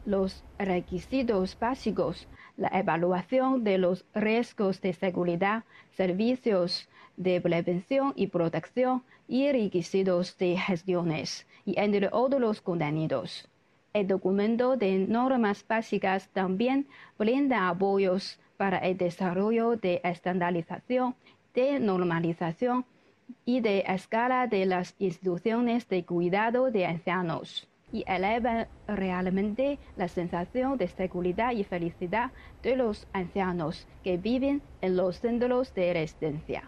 los 0.06 0.46
requisitos 0.58 1.60
básicos, 1.60 2.30
la 2.56 2.70
evaluación 2.70 3.66
de 3.66 3.78
los 3.78 4.06
riesgos 4.14 4.80
de 4.80 4.94
seguridad, 4.94 5.66
servicios 5.98 6.89
de 7.20 7.42
prevención 7.42 8.14
y 8.16 8.28
protección 8.28 9.04
y 9.28 9.52
requisitos 9.52 10.38
de 10.38 10.58
gestiones, 10.58 11.46
y 11.66 11.78
entre 11.78 12.10
otros 12.12 12.62
contenidos. 12.62 13.48
El 13.94 14.08
documento 14.08 14.78
de 14.78 15.00
normas 15.00 15.66
básicas 15.68 16.30
también 16.30 16.88
brinda 17.18 17.68
apoyos 17.68 18.40
para 18.56 18.78
el 18.78 18.98
desarrollo 18.98 19.76
de 19.76 20.00
estandarización 20.04 21.16
de 21.54 21.80
normalización 21.80 22.86
y 23.46 23.60
de 23.60 23.84
escala 23.88 24.48
de 24.48 24.66
las 24.66 24.96
instituciones 24.98 25.90
de 25.90 26.06
cuidado 26.06 26.72
de 26.72 26.86
ancianos 26.86 27.68
y 27.92 28.06
eleva 28.08 28.68
realmente 28.88 29.78
la 29.98 30.08
sensación 30.08 30.78
de 30.78 30.88
seguridad 30.88 31.52
y 31.52 31.64
felicidad 31.64 32.32
de 32.64 32.78
los 32.78 33.08
ancianos 33.12 33.88
que 34.04 34.18
viven 34.18 34.62
en 34.82 34.96
los 34.96 35.20
centros 35.20 35.74
de 35.74 35.94
residencia. 35.94 36.64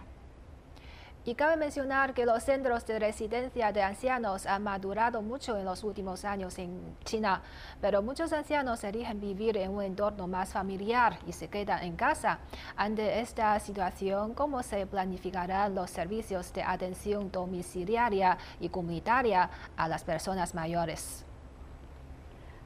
Y 1.24 1.36
cabe 1.36 1.56
mencionar 1.56 2.16
que 2.16 2.26
los 2.26 2.42
centros 2.42 2.84
de 2.88 2.98
residencia 2.98 3.72
de 3.72 3.84
ancianos 3.84 4.48
han 4.48 4.64
madurado 4.64 5.22
mucho 5.22 5.56
en 5.56 5.66
los 5.66 5.84
últimos 5.84 6.26
años 6.26 6.58
en 6.58 6.98
China, 7.04 7.44
pero 7.80 8.02
muchos 8.02 8.34
ancianos 8.34 8.84
eligen 8.84 9.20
vivir 9.20 9.56
en 9.58 9.70
un 9.70 9.84
entorno 9.84 10.28
más 10.28 10.50
familiar 10.50 11.20
y 11.28 11.34
se 11.34 11.48
quedan 11.48 11.84
en 11.84 11.96
casa. 11.96 12.40
Ante 12.76 13.20
esta 13.20 13.60
situación, 13.60 14.34
¿cómo 14.34 14.64
se 14.64 14.88
planificarán 14.88 15.76
los 15.76 15.92
servicios 15.92 16.52
de 16.54 16.64
atención 16.64 17.32
domiciliaria 17.32 18.40
y 18.60 18.70
comunitaria 18.70 19.48
a 19.78 19.88
las 19.88 20.04
personas 20.04 20.56
mayores? 20.56 21.24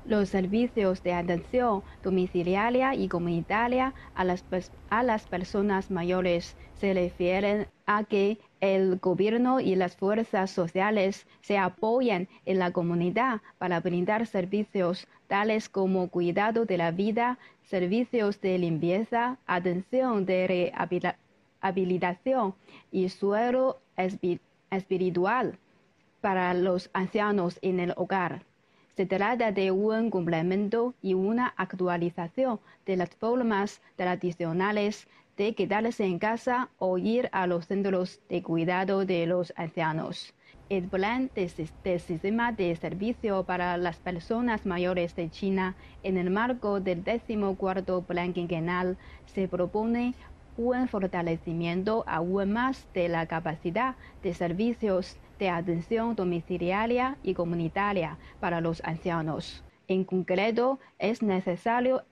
Los 0.07 0.29
servicios 0.29 1.01
de 1.01 1.13
atención 1.13 1.81
domiciliaria 2.03 2.93
y 2.93 3.07
comunitaria 3.07 3.95
a 4.13 4.24
las, 4.24 4.45
a 4.89 5.01
las 5.01 5.25
personas 5.25 5.89
mayores 5.89 6.55
se 6.75 6.93
refieren 6.93 7.65
a 7.88 8.03
que 8.03 8.38
el 8.62 9.00
gobierno 9.00 9.59
y 9.59 9.75
las 9.75 9.95
fuerzas 9.95 10.51
sociales 10.51 11.25
se 11.41 11.57
apoyen 11.57 12.29
en 12.45 12.59
la 12.59 12.69
comunidad 12.69 13.41
para 13.57 13.79
brindar 13.79 14.27
servicios 14.27 15.07
tales 15.27 15.69
como 15.69 16.07
cuidado 16.09 16.65
de 16.65 16.77
la 16.77 16.91
vida, 16.91 17.39
servicios 17.63 18.39
de 18.41 18.59
limpieza, 18.59 19.39
atención 19.47 20.27
de 20.27 20.77
rehabilitación 21.62 22.53
y 22.91 23.09
suelo 23.09 23.79
espiritual 24.69 25.58
para 26.21 26.53
los 26.53 26.91
ancianos 26.93 27.58
en 27.63 27.80
el 27.80 27.93
hogar. 27.97 28.43
Se 28.95 29.05
trata 29.05 29.51
de 29.51 29.71
un 29.71 30.10
complemento 30.10 30.93
y 31.01 31.15
una 31.15 31.53
actualización 31.58 32.62
de 32.86 32.95
las 32.95 33.10
formas 33.10 33.81
tradicionales 33.97 35.08
de 35.36 35.53
quedarse 35.53 36.05
en 36.05 36.17
casa 36.17 36.69
o 36.79 36.97
ir 36.97 37.27
a 37.34 37.45
los 37.45 37.67
centros 37.67 38.21
de 38.29 38.41
cuidado 38.41 39.05
de 39.05 39.25
los 39.25 39.51
ancianos. 39.58 40.34
El 40.69 40.88
plan 40.88 41.29
de, 41.36 41.49
sistema 41.99 42.53
de 42.53 42.73
servicio 42.77 43.43
para 43.43 43.75
las 43.75 43.97
personas 43.97 44.65
mayores 44.65 45.13
de 45.17 45.29
China 45.29 45.75
en 46.01 46.15
el 46.15 46.29
marco 46.29 46.79
del 46.79 47.03
14 47.03 48.01
plan 48.08 48.31
quinquenal 48.31 48.97
se 49.25 49.49
propone 49.49 50.13
un 50.55 50.88
fortalecimiento 50.88 52.05
aún 52.08 52.53
más 52.53 52.88
de 52.93 53.10
la 53.10 53.25
capacidad 53.25 53.95
de 54.23 54.34
servicios 54.34 55.17
de 55.39 55.50
atención 55.50 56.15
domiciliaria 56.15 57.17
y 57.24 57.34
comunitaria 57.34 58.17
para 58.39 58.62
los 58.62 58.84
ancianos. 58.84 59.63
En 59.88 60.04
concreto, 60.04 60.80
es 60.98 61.21
necesario 61.21 62.04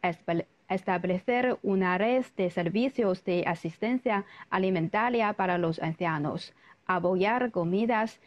establecer 0.70 1.58
una 1.64 1.98
red 1.98 2.26
de 2.38 2.50
servicios 2.50 3.24
de 3.24 3.44
asistencia 3.48 4.26
alimentaria 4.50 5.34
para 5.34 5.58
los 5.58 5.80
ancianos, 5.80 6.54
apoyar 6.86 7.52
comidas 7.52 8.20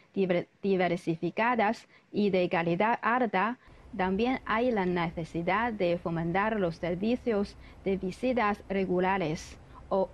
diversificadas 0.61 1.87
y 2.11 2.29
de 2.29 2.49
calidad 2.49 2.99
alta. 3.01 3.57
También 3.95 4.41
hay 4.45 4.71
la 4.71 4.85
necesidad 4.85 5.71
de 5.71 5.97
fomentar 5.97 6.59
los 6.59 6.75
servicios 6.75 7.55
de 7.85 7.97
visitas 7.97 8.61
regulares 8.67 9.57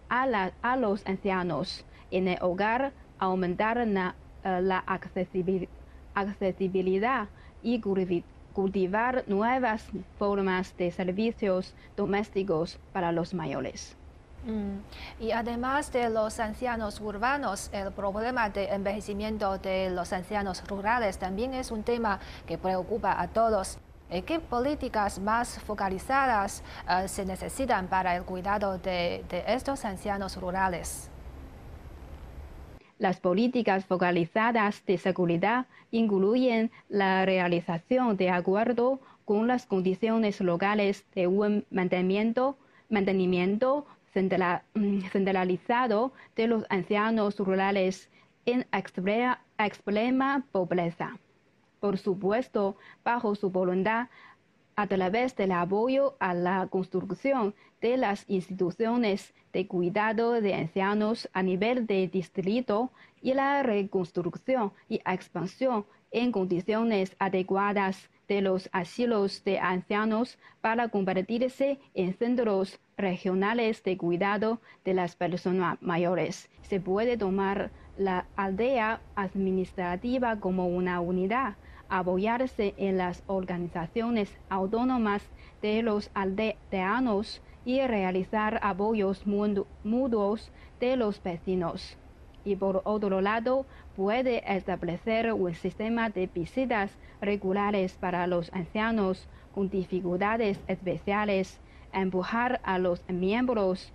a, 0.09 0.51
a 0.61 0.77
los 0.77 1.05
ancianos 1.07 1.85
en 2.11 2.27
el 2.27 2.37
hogar, 2.41 2.93
aumentar 3.17 3.87
la 3.87 4.15
eh, 4.43 4.61
la 4.61 4.79
accesibilidad 4.79 7.27
y 7.61 7.79
cultivar 8.53 9.23
nuevas 9.27 9.83
formas 10.19 10.75
de 10.77 10.91
servicios 10.91 11.73
domésticos 11.95 12.77
para 12.91 13.11
los 13.11 13.33
mayores. 13.33 13.95
Mm. 14.45 15.23
Y 15.23 15.31
además 15.31 15.91
de 15.93 16.09
los 16.09 16.39
ancianos 16.39 16.99
urbanos, 16.99 17.69
el 17.71 17.91
problema 17.93 18.49
de 18.49 18.65
envejecimiento 18.65 19.57
de 19.57 19.89
los 19.89 20.11
ancianos 20.11 20.63
rurales 20.67 21.17
también 21.17 21.53
es 21.53 21.71
un 21.71 21.83
tema 21.83 22.19
que 22.45 22.57
preocupa 22.57 23.19
a 23.19 23.29
todos. 23.29 23.77
¿Qué 24.27 24.39
políticas 24.39 25.17
más 25.17 25.59
focalizadas 25.59 26.61
eh, 26.87 27.07
se 27.07 27.25
necesitan 27.25 27.87
para 27.87 28.15
el 28.15 28.23
cuidado 28.23 28.77
de 28.77 29.23
estos 29.47 29.85
ancianos 29.85 30.37
rurales? 30.37 31.09
Las 33.03 33.19
políticas 33.19 33.83
focalizadas 33.83 34.85
de 34.85 34.97
seguridad 34.97 35.65
incluyen 35.91 36.71
la 36.87 37.25
realización 37.25 38.15
de 38.15 38.29
acuerdo 38.29 39.01
con 39.25 39.45
las 39.45 39.65
condiciones 39.65 40.39
locales 40.39 41.05
de 41.13 41.27
un 41.27 41.65
mantenimiento, 41.69 42.55
mm, 42.93 44.99
centralizado 45.11 46.13
de 46.37 46.47
los 46.47 46.65
ancianos 46.69 47.37
rurales 47.39 48.09
en 48.45 48.65
extrema 48.71 50.45
pobreza. 50.53 51.19
Por 51.81 51.97
supuesto, 51.97 52.77
bajo 53.03 53.35
su 53.35 53.49
voluntad, 53.49 54.07
a 54.75 54.87
través 54.87 55.35
del 55.35 55.51
apoyo 55.51 56.15
a 56.19 56.33
la 56.33 56.67
construcción 56.67 57.53
de 57.81 57.97
las 57.97 58.25
instituciones 58.27 59.33
de 59.51 59.67
cuidado 59.67 60.41
de 60.41 60.53
ancianos 60.55 61.29
a 61.33 61.43
nivel 61.43 61.85
de 61.85 62.07
distrito 62.07 62.91
y 63.21 63.33
la 63.33 63.61
reconstrucción 63.63 64.71
y 64.89 65.01
expansión 65.05 65.85
en 66.11 66.31
condiciones 66.31 67.15
adecuadas 67.19 68.09
de 68.27 68.41
los 68.41 68.69
asilos 68.71 69.43
de 69.43 69.59
ancianos 69.59 70.37
para 70.61 70.87
convertirse 70.87 71.79
en 71.93 72.13
centros 72.13 72.79
regionales 72.97 73.83
de 73.83 73.97
cuidado 73.97 74.59
de 74.85 74.93
las 74.93 75.15
personas 75.15 75.81
mayores. 75.81 76.49
Se 76.61 76.79
puede 76.79 77.17
tomar 77.17 77.71
la 77.97 78.25
aldea 78.35 79.01
administrativa 79.15 80.39
como 80.39 80.67
una 80.67 80.99
unidad 81.01 81.55
apoyarse 81.93 82.73
en 82.77 82.97
las 82.97 83.21
organizaciones 83.27 84.35
autónomas 84.49 85.21
de 85.61 85.83
los 85.83 86.09
aldeanos 86.15 87.39
y 87.65 87.85
realizar 87.85 88.59
apoyos 88.63 89.27
mutuos 89.27 90.51
de 90.79 90.95
los 90.97 91.21
vecinos. 91.21 91.95
Y 92.43 92.55
por 92.55 92.81
otro 92.83 93.21
lado, 93.21 93.67
puede 93.95 94.43
establecer 94.51 95.33
un 95.33 95.53
sistema 95.53 96.09
de 96.09 96.25
visitas 96.25 96.97
regulares 97.21 97.93
para 97.93 98.25
los 98.25 98.51
ancianos 98.53 99.27
con 99.53 99.69
dificultades 99.69 100.59
especiales, 100.67 101.59
empujar 101.93 102.59
a 102.63 102.79
los 102.79 103.07
miembros 103.07 103.93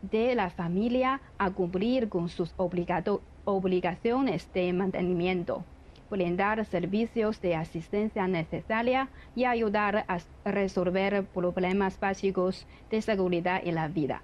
de 0.00 0.36
la 0.36 0.50
familia 0.50 1.20
a 1.38 1.50
cumplir 1.50 2.08
con 2.08 2.28
sus 2.28 2.54
obligaciones 2.56 4.48
de 4.52 4.72
mantenimiento 4.72 5.64
brindar 6.10 6.64
servicios 6.64 7.40
de 7.40 7.56
asistencia 7.56 8.26
necesaria 8.28 9.08
y 9.34 9.44
ayudar 9.44 10.04
a 10.08 10.18
resolver 10.44 11.24
problemas 11.24 11.98
básicos 11.98 12.66
de 12.90 13.02
seguridad 13.02 13.60
en 13.64 13.74
la 13.74 13.88
vida. 13.88 14.22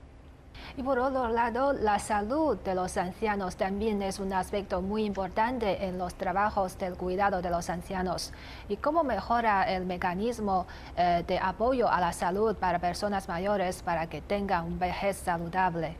Y 0.76 0.82
por 0.82 0.98
otro 0.98 1.28
lado, 1.28 1.72
la 1.72 1.98
salud 1.98 2.56
de 2.58 2.74
los 2.74 2.96
ancianos 2.96 3.56
también 3.56 4.02
es 4.02 4.18
un 4.18 4.32
aspecto 4.32 4.80
muy 4.80 5.04
importante 5.04 5.84
en 5.84 5.98
los 5.98 6.14
trabajos 6.14 6.78
del 6.78 6.96
cuidado 6.96 7.42
de 7.42 7.50
los 7.50 7.68
ancianos. 7.68 8.32
¿Y 8.68 8.76
cómo 8.76 9.04
mejora 9.04 9.64
el 9.64 9.84
mecanismo 9.84 10.66
eh, 10.96 11.24
de 11.26 11.38
apoyo 11.38 11.90
a 11.90 12.00
la 12.00 12.12
salud 12.12 12.56
para 12.56 12.78
personas 12.78 13.28
mayores 13.28 13.82
para 13.82 14.06
que 14.06 14.20
tengan 14.20 14.64
un 14.64 14.78
vejez 14.78 15.16
saludable? 15.16 15.96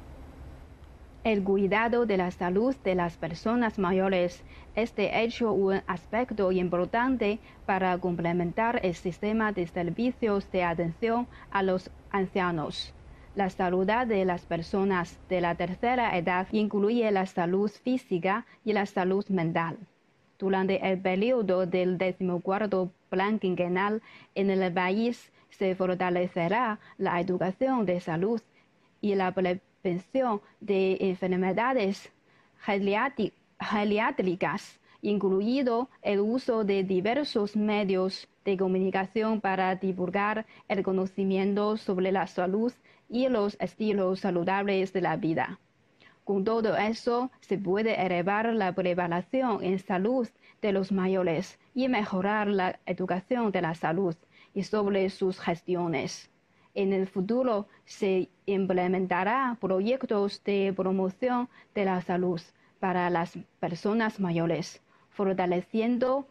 El 1.25 1.45
cuidado 1.45 2.05
de 2.05 2.17
la 2.17 2.33
salud 2.33 2.75
de 2.83 2.97
las 2.97 3.17
personas 3.17 3.79
mayores 3.79 4.43
es 4.75 4.97
de 4.97 5.23
hecho 5.23 5.53
un 5.53 5.81
aspecto 5.87 6.51
importante 6.51 7.39
para 7.65 7.97
complementar 7.99 8.81
el 8.83 8.97
sistema 8.97 9.53
de 9.53 9.69
servicios 9.69 10.51
de 10.51 10.65
atención 10.65 11.29
a 11.53 11.63
los 11.63 11.93
ancianos. 12.11 12.93
La 13.37 13.51
salud 13.51 13.87
de 13.87 14.25
las 14.25 14.45
personas 14.47 15.21
de 15.29 15.41
la 15.41 15.55
tercera 15.55 16.19
edad 16.19 16.49
incluye 16.51 17.09
la 17.13 17.27
salud 17.27 17.71
física 17.71 18.45
y 18.65 18.73
la 18.73 18.87
salud 18.87 19.25
mental. 19.29 19.79
Durante 20.41 20.85
el 20.91 21.01
periodo 21.01 21.67
del 21.67 21.99
decimocuarto 21.99 22.91
plan 23.11 23.39
quinquenal 23.39 24.03
en 24.35 24.51
el 24.51 24.73
país 24.73 25.33
se 25.51 25.77
fortalecerá 25.77 26.81
la 26.99 27.21
educación 27.21 27.87
de 27.87 28.01
salud 28.01 28.43
y 29.01 29.15
la 29.15 29.33
prevención 29.83 30.41
de 30.61 30.97
enfermedades 31.01 32.11
geriátricas, 32.61 34.79
incluido 35.03 35.91
el 36.03 36.21
uso 36.21 36.65
de 36.65 36.85
diversos 36.85 37.57
medios 37.57 38.29
de 38.45 38.57
comunicación 38.57 39.41
para 39.41 39.75
divulgar 39.75 40.47
el 40.69 40.85
conocimiento 40.85 41.77
sobre 41.77 42.13
la 42.13 42.29
salud 42.29 42.73
y 43.09 43.29
los 43.29 43.57
estilos 43.61 44.21
saludables 44.21 44.93
de 44.93 45.01
la 45.01 45.17
vida. 45.17 45.59
Con 46.25 46.45
todo 46.45 46.77
eso, 46.77 47.33
se 47.41 47.59
puede 47.59 48.01
elevar 48.01 48.55
la 48.55 48.73
preparación 48.73 49.65
en 49.65 49.81
salud 49.81 50.29
de 50.61 50.73
los 50.73 50.93
mayores 50.93 51.59
y 51.75 51.89
mejorar 51.89 52.47
la 52.47 52.79
educación 52.87 53.51
de 53.51 53.63
la 53.63 53.75
salud 53.75 54.15
y 54.55 54.63
sobre 54.63 55.11
sus 55.11 55.41
gestiones. 55.41 56.32
En 56.75 56.93
el 56.93 57.07
futuro 57.07 57.67
se 57.85 58.31
implementará 58.47 59.59
proyectos 59.61 60.43
de 60.45 60.73
promoción 60.75 61.49
de 61.75 61.85
la 61.85 62.01
salud 62.01 62.41
para 62.81 63.11
las 63.11 63.39
personas 63.61 64.21
mayores, 64.21 64.81
fortaleciendo 65.11 66.27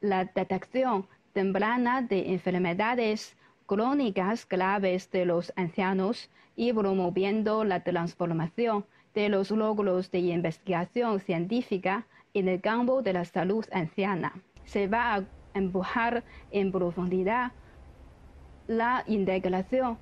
la 0.00 0.24
detección 0.24 1.06
temprana 1.32 2.02
de 2.02 2.32
enfermedades 2.32 3.36
crónicas 3.66 4.48
graves 4.48 5.10
de 5.10 5.24
los 5.24 5.52
ancianos 5.56 6.30
y 6.56 6.72
promoviendo 6.72 7.64
la 7.64 7.82
transformación 7.82 8.84
de 9.14 9.28
los 9.28 9.50
logros 9.50 10.10
de 10.10 10.20
investigación 10.20 11.20
científica 11.20 12.06
en 12.32 12.48
el 12.48 12.60
campo 12.60 13.02
de 13.02 13.12
la 13.12 13.24
salud 13.24 13.64
anciana. 13.72 14.32
Se 14.64 14.86
va 14.86 15.14
a 15.14 15.24
empujar 15.54 16.22
en 16.52 16.70
profundidad 16.70 17.52
la 18.70 19.02
integración 19.08 19.98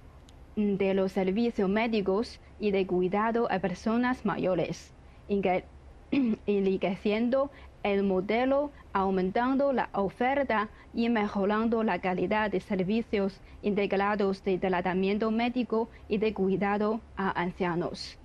de 0.55 0.93
los 0.93 1.13
servicios 1.13 1.71
médicos 1.71 2.39
y 2.61 2.71
de 2.71 2.87
cuidado 2.87 3.51
a 3.51 3.61
personas 3.61 4.27
mayores, 4.27 4.93
enriqueciendo 6.47 7.51
el 7.83 8.03
modelo 8.03 8.71
aumentando 8.93 9.73
la 9.73 9.89
oferta 9.95 10.69
y 10.93 11.09
mejorando 11.09 11.83
la 11.83 11.99
calidad 12.03 12.51
de 12.51 12.61
servicios 12.61 13.41
integrados 13.63 14.45
de 14.45 14.59
tratamiento 14.59 15.31
médico 15.31 15.89
y 16.07 16.19
de 16.19 16.35
cuidado 16.35 17.01
a 17.17 17.41
ancianos. 17.41 18.19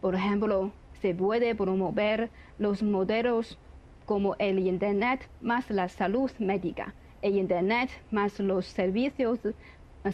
Por 0.00 0.14
ejemplo, 0.14 0.70
se 1.00 1.12
puede 1.12 1.56
promover 1.56 2.30
los 2.56 2.84
modelos 2.84 3.58
como 4.06 4.36
el 4.38 4.60
Internet 4.60 5.28
más 5.40 5.68
la 5.70 5.88
salud 5.88 6.30
médica, 6.38 6.94
el 7.20 7.36
Internet 7.36 7.90
más 8.12 8.38
los 8.38 8.66
servicios, 8.66 9.40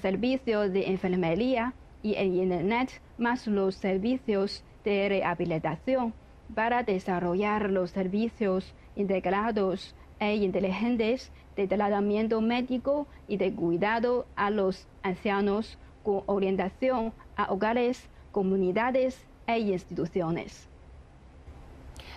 servicios 0.01 0.73
de 0.73 0.89
enfermería 0.91 1.75
y 2.03 2.15
el 2.17 2.35
Internet 2.35 3.01
más 3.19 3.47
los 3.47 3.77
servicios 3.77 4.65
de 4.85 5.09
rehabilitación 5.09 6.13
para 6.55 6.83
desarrollar 6.83 7.71
los 7.71 7.91
servicios 7.91 8.75
integrados 8.97 9.95
e 10.21 10.37
inteligentes 10.37 11.33
de 11.57 11.67
tratamiento 11.67 12.41
médico 12.41 13.07
y 13.27 13.37
de 13.37 13.53
cuidado 13.53 14.27
a 14.37 14.51
los 14.51 14.87
ancianos 15.03 15.79
con 16.03 16.23
orientación 16.27 17.13
a 17.37 17.53
hogares, 17.53 18.09
comunidades 18.33 19.27
e 19.47 19.59
instituciones. 19.59 20.69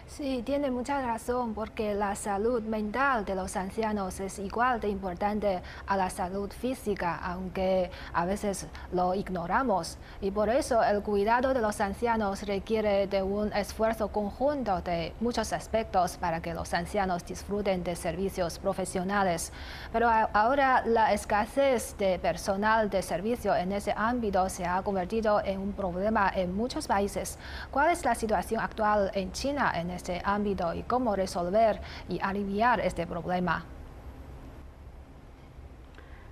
Sí, 0.07 0.41
tiene 0.43 0.71
mucha 0.71 1.01
razón 1.01 1.53
porque 1.53 1.93
la 1.93 2.15
salud 2.15 2.63
mental 2.63 3.25
de 3.25 3.35
los 3.35 3.57
ancianos 3.57 4.21
es 4.21 4.39
igual 4.39 4.79
de 4.79 4.87
importante 4.87 5.61
a 5.85 5.97
la 5.97 6.09
salud 6.09 6.49
física, 6.49 7.19
aunque 7.21 7.91
a 8.13 8.25
veces 8.25 8.67
lo 8.93 9.13
ignoramos. 9.13 9.97
Y 10.21 10.31
por 10.31 10.47
eso 10.47 10.81
el 10.81 11.03
cuidado 11.03 11.53
de 11.53 11.59
los 11.59 11.81
ancianos 11.81 12.43
requiere 12.43 13.07
de 13.07 13.21
un 13.21 13.51
esfuerzo 13.51 14.07
conjunto 14.07 14.81
de 14.81 15.13
muchos 15.19 15.51
aspectos 15.51 16.15
para 16.17 16.41
que 16.41 16.53
los 16.53 16.73
ancianos 16.73 17.25
disfruten 17.25 17.83
de 17.83 17.97
servicios 17.97 18.59
profesionales. 18.59 19.51
Pero 19.91 20.09
ahora 20.09 20.83
la 20.85 21.11
escasez 21.11 21.97
de 21.97 22.17
personal 22.17 22.89
de 22.89 23.01
servicio 23.01 23.53
en 23.53 23.73
ese 23.73 23.93
ámbito 23.95 24.47
se 24.47 24.65
ha 24.65 24.81
convertido 24.83 25.41
en 25.43 25.59
un 25.59 25.73
problema 25.73 26.31
en 26.33 26.55
muchos 26.55 26.87
países. 26.87 27.37
¿Cuál 27.71 27.91
es 27.91 28.05
la 28.05 28.15
situación 28.15 28.61
actual 28.61 29.11
en 29.13 29.33
China 29.33 29.73
en 29.75 29.96
este 29.97 30.21
ámbito 30.23 30.73
y 30.73 30.83
cómo 30.83 31.15
resolver 31.15 31.81
y 32.07 32.19
aliviar 32.21 32.79
este 32.79 33.05
problema. 33.05 33.65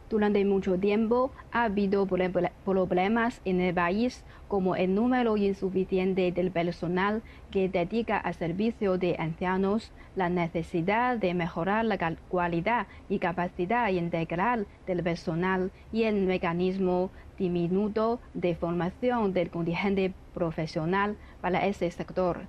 Durante 0.08 0.46
mucho 0.46 0.78
tiempo 0.78 1.32
ha 1.52 1.64
habido 1.64 2.06
problemas 2.06 3.42
en 3.44 3.60
el 3.60 3.74
país 3.74 4.24
como 4.48 4.76
el 4.76 4.94
número 4.94 5.36
insuficiente 5.36 6.32
del 6.32 6.52
personal 6.52 7.24
que 7.50 7.70
dedica 7.70 8.18
al 8.18 8.36
servicio 8.36 9.00
de 9.00 9.16
ancianos, 9.18 9.92
la 10.16 10.30
necesidad 10.30 11.18
de 11.18 11.34
mejorar 11.34 11.86
la 11.86 11.98
calidad 11.98 12.86
y 13.10 13.18
capacidad 13.18 13.90
integral 13.90 14.68
del 14.86 15.02
personal 15.02 15.72
y 15.92 16.04
el 16.04 16.28
mecanismo 16.28 17.10
diminuto 17.40 18.20
de 18.36 18.56
formación 18.56 19.34
del 19.34 19.50
contingente 19.50 20.14
profesional 20.36 21.18
para 21.42 21.66
ese 21.66 21.90
sector. 21.90 22.42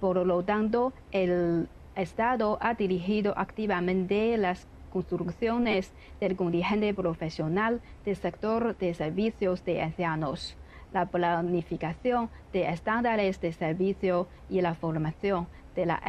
Por 0.00 0.24
lo 0.24 0.44
tanto, 0.44 0.92
el 1.10 1.68
Estado 1.96 2.58
ha 2.60 2.74
dirigido 2.74 3.34
activamente 3.36 4.36
las 4.36 4.68
construcciones 4.90 5.92
del 6.20 6.36
contingente 6.36 6.94
profesional 6.94 7.80
del 8.04 8.16
sector 8.16 8.76
de 8.78 8.94
servicios 8.94 9.64
de 9.64 9.82
ancianos, 9.82 10.56
la 10.92 11.06
planificación 11.06 12.30
de 12.52 12.68
estándares 12.68 13.40
de 13.40 13.52
servicio 13.52 14.28
y 14.48 14.60
la 14.60 14.74
formación 14.74 15.48
de 15.74 15.86
la 15.86 16.00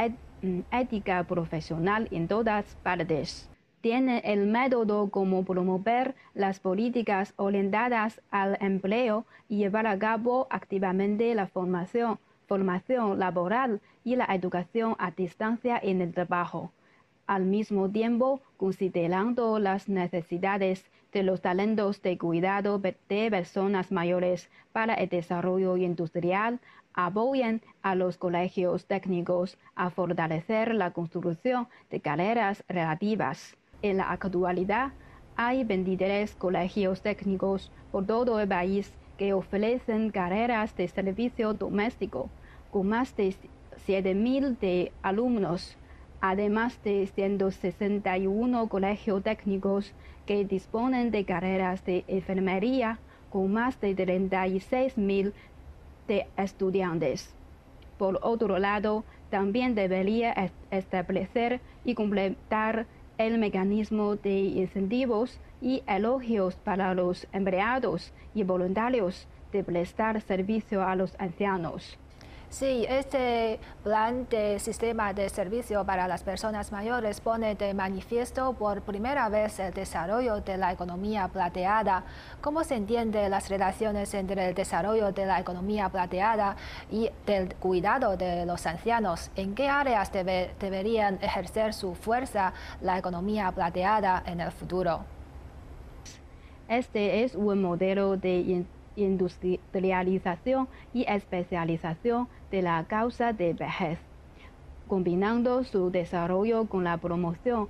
mm, 0.42 0.60
ética 0.72 1.24
profesional 1.24 2.08
en 2.12 2.28
todas 2.28 2.76
partes. 2.84 3.50
Tiene 3.82 4.22
el 4.26 4.46
método 4.46 5.10
como 5.10 5.44
promover 5.44 6.14
las 6.34 6.60
políticas 6.60 7.34
orientadas 7.38 8.22
al 8.30 8.58
empleo 8.62 9.26
y 9.48 9.58
llevar 9.58 9.88
a 9.88 9.98
cabo 9.98 10.48
activamente 10.50 11.34
la 11.34 11.48
formación 11.48 12.20
formación 12.50 13.20
laboral 13.20 13.80
y 14.04 14.16
la 14.16 14.26
educación 14.26 14.96
a 14.98 15.12
distancia 15.12 15.80
en 15.82 16.02
el 16.02 16.12
trabajo, 16.14 16.72
al 17.28 17.46
mismo 17.46 17.88
tiempo 17.90 18.42
considerando 18.58 19.60
las 19.60 19.88
necesidades 19.88 20.84
de 21.14 21.22
los 21.22 21.42
talentos 21.42 22.02
de 22.02 22.18
cuidado 22.18 22.80
de 22.80 23.30
personas 23.30 23.92
mayores 23.92 24.50
para 24.74 24.96
el 24.96 25.10
desarrollo 25.10 25.78
industrial, 25.78 26.60
apoyan 26.96 27.62
a 27.84 27.94
los 27.94 28.18
colegios 28.18 28.88
técnicos 28.88 29.60
a 29.76 29.92
fortalecer 29.92 30.74
la 30.74 30.90
construcción 30.92 31.68
de 31.92 32.00
carreras 32.00 32.64
relativas. 32.68 33.56
En 33.84 33.98
la 33.98 34.10
actualidad, 34.12 34.92
hay 35.36 35.64
23 35.64 36.34
colegios 36.34 37.02
técnicos 37.04 37.72
por 37.92 38.08
todo 38.08 38.40
el 38.40 38.48
país 38.48 38.92
que 39.18 39.34
ofrecen 39.34 40.10
carreras 40.10 40.76
de 40.76 40.88
servicio 40.88 41.54
doméstico 41.54 42.30
con 42.72 42.88
más 42.88 43.16
de 43.16 43.34
7.000 43.88 44.58
de 44.60 44.92
alumnos, 45.02 45.78
además 46.22 46.80
de 46.84 47.08
161 47.08 48.68
colegios 48.68 49.24
técnicos 49.24 49.94
que 50.26 50.46
disponen 50.46 51.12
de 51.12 51.26
carreras 51.26 51.84
de 51.86 52.04
enfermería 52.08 53.00
con 53.30 53.52
más 53.52 53.80
de 53.82 53.96
36.000 53.96 55.34
de 56.08 56.28
estudiantes. 56.38 57.34
Por 57.98 58.20
otro 58.22 58.60
lado, 58.60 59.04
también 59.30 59.76
debería 59.76 60.34
establecer 60.72 61.62
y 61.84 61.94
completar 61.94 62.88
el 63.18 63.38
mecanismo 63.38 64.16
de 64.16 64.40
incentivos 64.40 65.40
y 65.62 65.84
elogios 65.88 66.56
para 66.56 66.94
los 66.94 67.28
empleados 67.34 68.14
y 68.34 68.44
voluntarios 68.44 69.28
de 69.52 69.64
prestar 69.64 70.22
servicio 70.22 70.84
a 70.84 70.96
los 70.96 71.16
ancianos. 71.20 71.98
Sí, 72.50 72.84
este 72.90 73.60
plan 73.84 74.28
de 74.28 74.58
sistema 74.58 75.14
de 75.14 75.30
servicio 75.30 75.86
para 75.86 76.08
las 76.08 76.24
personas 76.24 76.72
mayores 76.72 77.22
pone 77.22 77.54
de 77.54 77.76
manifiesto 77.76 78.54
por 78.54 78.82
primera 78.82 79.30
vez 79.30 79.60
el 79.60 79.72
desarrollo 79.72 80.42
de 80.42 80.58
la 80.58 80.72
economía 80.72 81.28
plateada. 81.28 82.06
¿Cómo 82.42 82.64
se 82.64 82.74
entiende 82.74 83.30
las 83.30 83.50
relaciones 83.50 84.16
entre 84.16 84.50
el 84.50 84.56
desarrollo 84.56 85.12
de 85.12 85.28
la 85.28 85.40
economía 85.40 85.90
plateada 85.90 86.56
y 86.90 87.12
del 87.28 87.54
cuidado 87.54 88.18
de 88.18 88.48
los 88.48 88.66
ancianos? 88.66 89.30
¿En 89.36 89.54
qué 89.54 89.70
áreas 89.70 90.12
deberían 90.12 91.20
ejercer 91.22 91.76
su 91.76 91.94
fuerza 91.94 92.54
la 92.82 92.98
economía 92.98 93.52
plateada 93.52 94.24
en 94.26 94.42
el 94.42 94.52
futuro? 94.52 95.02
Este 96.68 97.24
es 97.24 97.36
un 97.36 97.62
modelo 97.62 98.18
de 98.18 98.66
industrialización 98.96 100.68
y 100.94 101.06
especialización 101.08 102.28
de 102.52 102.62
la 102.62 102.84
causa 102.86 103.34
de 103.34 103.54
vejez, 103.54 104.00
combinando 104.88 105.64
su 105.64 105.92
desarrollo 105.92 106.66
con 106.66 106.84
la 106.84 106.98
promoción 106.98 107.70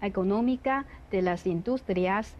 económica 0.00 0.86
de 1.10 1.22
las 1.22 1.46
industrias 1.46 2.36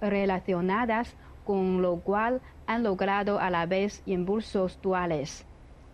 relacionadas, 0.00 1.16
con 1.44 1.80
lo 1.80 1.96
cual 2.00 2.40
han 2.66 2.82
logrado 2.82 3.40
a 3.40 3.50
la 3.50 3.66
vez 3.66 4.02
impulsos 4.06 4.78
duales. 4.82 5.46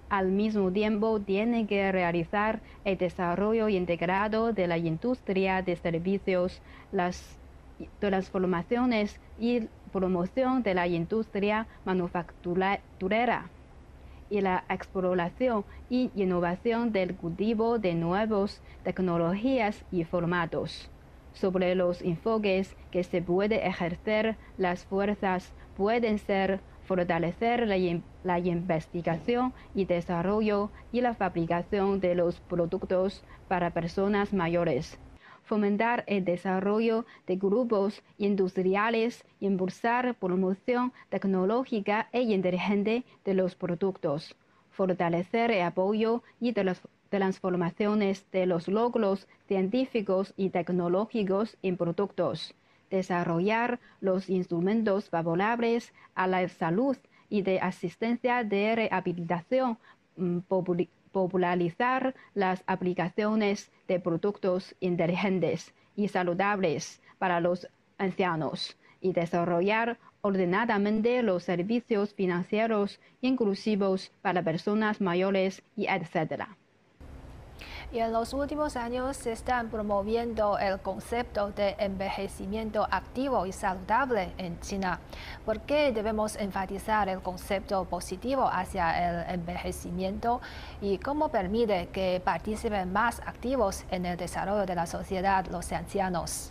Al 0.08 0.30
mismo 0.30 0.70
tiempo, 0.70 1.20
tienen 1.20 1.66
que 1.66 1.90
realizar 1.90 2.60
el 2.84 2.98
desarrollo 2.98 3.68
integrado 3.68 4.52
de 4.52 4.66
la 4.66 4.76
industria 4.76 5.62
de 5.62 5.76
servicios, 5.76 6.60
las 6.92 7.38
transformaciones 7.98 9.18
y 9.38 9.68
promoción 9.94 10.64
de 10.64 10.74
la 10.74 10.88
industria 10.88 11.68
manufacturera 11.84 13.48
y 14.28 14.40
la 14.40 14.64
exploración 14.68 15.64
y 15.88 16.10
innovación 16.16 16.90
del 16.90 17.14
cultivo 17.14 17.78
de 17.78 17.94
nuevas 17.94 18.60
tecnologías 18.82 19.84
y 19.92 20.02
formatos. 20.02 20.90
Sobre 21.32 21.76
los 21.76 22.02
enfoques 22.02 22.74
que 22.90 23.04
se 23.04 23.22
puede 23.22 23.68
ejercer, 23.68 24.36
las 24.58 24.84
fuerzas 24.84 25.52
pueden 25.76 26.18
ser 26.18 26.58
fortalecer 26.82 27.68
la, 27.68 27.76
la, 28.24 28.38
investigación 28.40 29.52
y 29.76 29.84
desarrollo 29.84 30.70
y 30.90 31.02
la 31.02 31.14
fabricación 31.14 32.00
de 32.00 32.16
los 32.16 32.40
productos 32.40 33.22
para 33.46 33.70
personas 33.70 34.32
mayores, 34.32 34.98
fomentar 35.44 36.04
el 36.06 36.24
desarrollo 36.24 37.06
de 37.26 37.36
grupos 37.36 38.02
industriales, 38.18 39.24
impulsar 39.40 40.14
promoción 40.14 40.92
tecnológica 41.10 42.08
e 42.12 42.22
inteligente 42.22 43.04
de 43.24 43.34
los 43.34 43.54
productos, 43.54 44.34
fortalecer 44.70 45.50
el 45.50 45.62
apoyo 45.62 46.22
y 46.40 46.52
de 46.52 46.64
las 46.64 46.80
transformaciones 47.10 48.26
de 48.32 48.46
los 48.46 48.66
logros 48.66 49.28
científicos 49.46 50.34
y 50.36 50.50
tecnológicos 50.50 51.56
en 51.62 51.76
productos, 51.76 52.54
desarrollar 52.90 53.78
los 54.00 54.28
instrumentos 54.28 55.10
favorables 55.10 55.92
a 56.14 56.26
la 56.26 56.48
salud 56.48 56.96
y 57.28 57.42
de 57.42 57.60
asistencia 57.60 58.42
de 58.44 58.74
rehabilitación 58.74 59.78
mm, 60.16 60.38
popularizar 61.14 62.14
las 62.34 62.64
aplicaciones 62.66 63.70
de 63.88 64.00
productos 64.00 64.74
inteligentes 64.80 65.72
y 65.96 66.08
saludables 66.08 67.00
para 67.18 67.40
los 67.40 67.68
ancianos 67.96 68.76
y 69.00 69.12
desarrollar 69.12 69.98
ordenadamente 70.22 71.22
los 71.22 71.44
servicios 71.44 72.12
financieros 72.14 73.00
inclusivos 73.20 74.10
para 74.22 74.42
personas 74.42 75.00
mayores 75.00 75.62
y 75.76 75.86
etc 75.86 76.48
y 77.94 78.00
en 78.00 78.12
los 78.12 78.34
últimos 78.34 78.76
años 78.76 79.16
se 79.16 79.30
están 79.30 79.68
promoviendo 79.68 80.58
el 80.58 80.80
concepto 80.80 81.52
de 81.52 81.76
envejecimiento 81.78 82.88
activo 82.90 83.46
y 83.46 83.52
saludable 83.52 84.32
en 84.36 84.58
China. 84.58 84.98
¿Por 85.44 85.60
qué 85.60 85.92
debemos 85.92 86.34
enfatizar 86.34 87.08
el 87.08 87.20
concepto 87.20 87.84
positivo 87.84 88.50
hacia 88.52 89.28
el 89.28 89.34
envejecimiento 89.34 90.40
y 90.80 90.98
cómo 90.98 91.28
permite 91.28 91.88
que 91.92 92.20
participen 92.24 92.92
más 92.92 93.20
activos 93.20 93.84
en 93.92 94.06
el 94.06 94.16
desarrollo 94.16 94.66
de 94.66 94.74
la 94.74 94.86
sociedad 94.86 95.46
los 95.46 95.70
ancianos? 95.70 96.50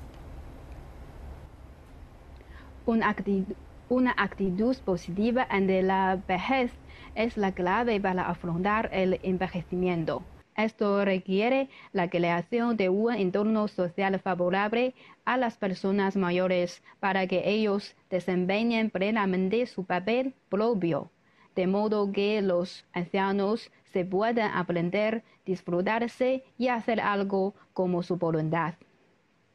Una 2.86 3.10
actitud, 3.10 3.54
una 3.90 4.16
actitud 4.16 4.78
positiva 4.78 5.46
ante 5.50 5.84
la 5.84 6.18
vejez 6.26 6.72
es 7.16 7.36
la 7.36 7.52
clave 7.52 8.00
para 8.00 8.30
afrontar 8.30 8.90
el 8.94 9.20
envejecimiento. 9.24 10.24
Esto 10.56 11.04
requiere 11.04 11.70
la 11.94 12.10
creación 12.10 12.78
de 12.78 12.90
un 12.90 13.14
entorno 13.14 13.68
social 13.68 14.20
favorable 14.20 14.94
a 15.26 15.38
las 15.38 15.58
personas 15.58 16.16
mayores 16.16 16.84
para 17.00 17.26
que 17.28 17.50
ellos 17.50 17.96
desempeñen 18.10 18.90
plenamente 18.92 19.66
su 19.66 19.84
papel 19.84 20.34
propio, 20.50 21.10
de 21.56 21.66
modo 21.66 22.12
que 22.12 22.42
los 22.42 22.86
ancianos 22.94 23.72
se 23.92 24.06
puedan 24.06 24.52
aprender, 24.56 25.24
disfrutarse 25.46 26.44
y 26.58 26.68
hacer 26.68 27.00
algo 27.02 27.54
como 27.74 28.04
su 28.04 28.18
voluntad. 28.18 28.76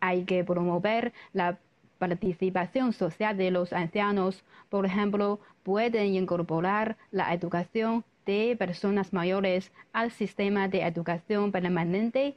Hay 0.01 0.25
que 0.25 0.45
promover 0.45 1.13
la 1.33 1.59
participación 1.99 2.93
social 2.93 3.37
de 3.37 3.51
los 3.51 3.73
ancianos, 3.73 4.45
por 4.69 4.87
ejemplo, 4.87 5.41
pueden 5.63 6.15
incorporar 6.15 6.97
la 7.11 7.35
educación 7.35 8.05
de 8.29 8.57
personas 8.59 9.15
mayores 9.15 9.73
al 9.95 10.11
sistema 10.11 10.69
de 10.69 10.83
educación 10.83 11.51
permanente, 11.51 12.35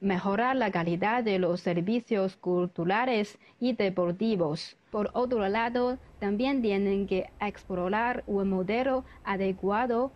mejorar 0.00 0.54
la 0.54 0.70
calidad 0.70 1.24
de 1.24 1.40
los 1.40 1.60
servicios 1.60 2.36
culturales 2.36 3.36
y 3.58 3.72
deportivos. 3.72 4.76
Por 4.92 5.10
otro 5.14 5.48
lado, 5.48 5.98
también 6.20 6.62
tienen 6.62 7.08
que 7.08 7.28
explorar 7.40 8.22
un 8.28 8.50
modelo 8.50 9.04
adecuado 9.24 10.12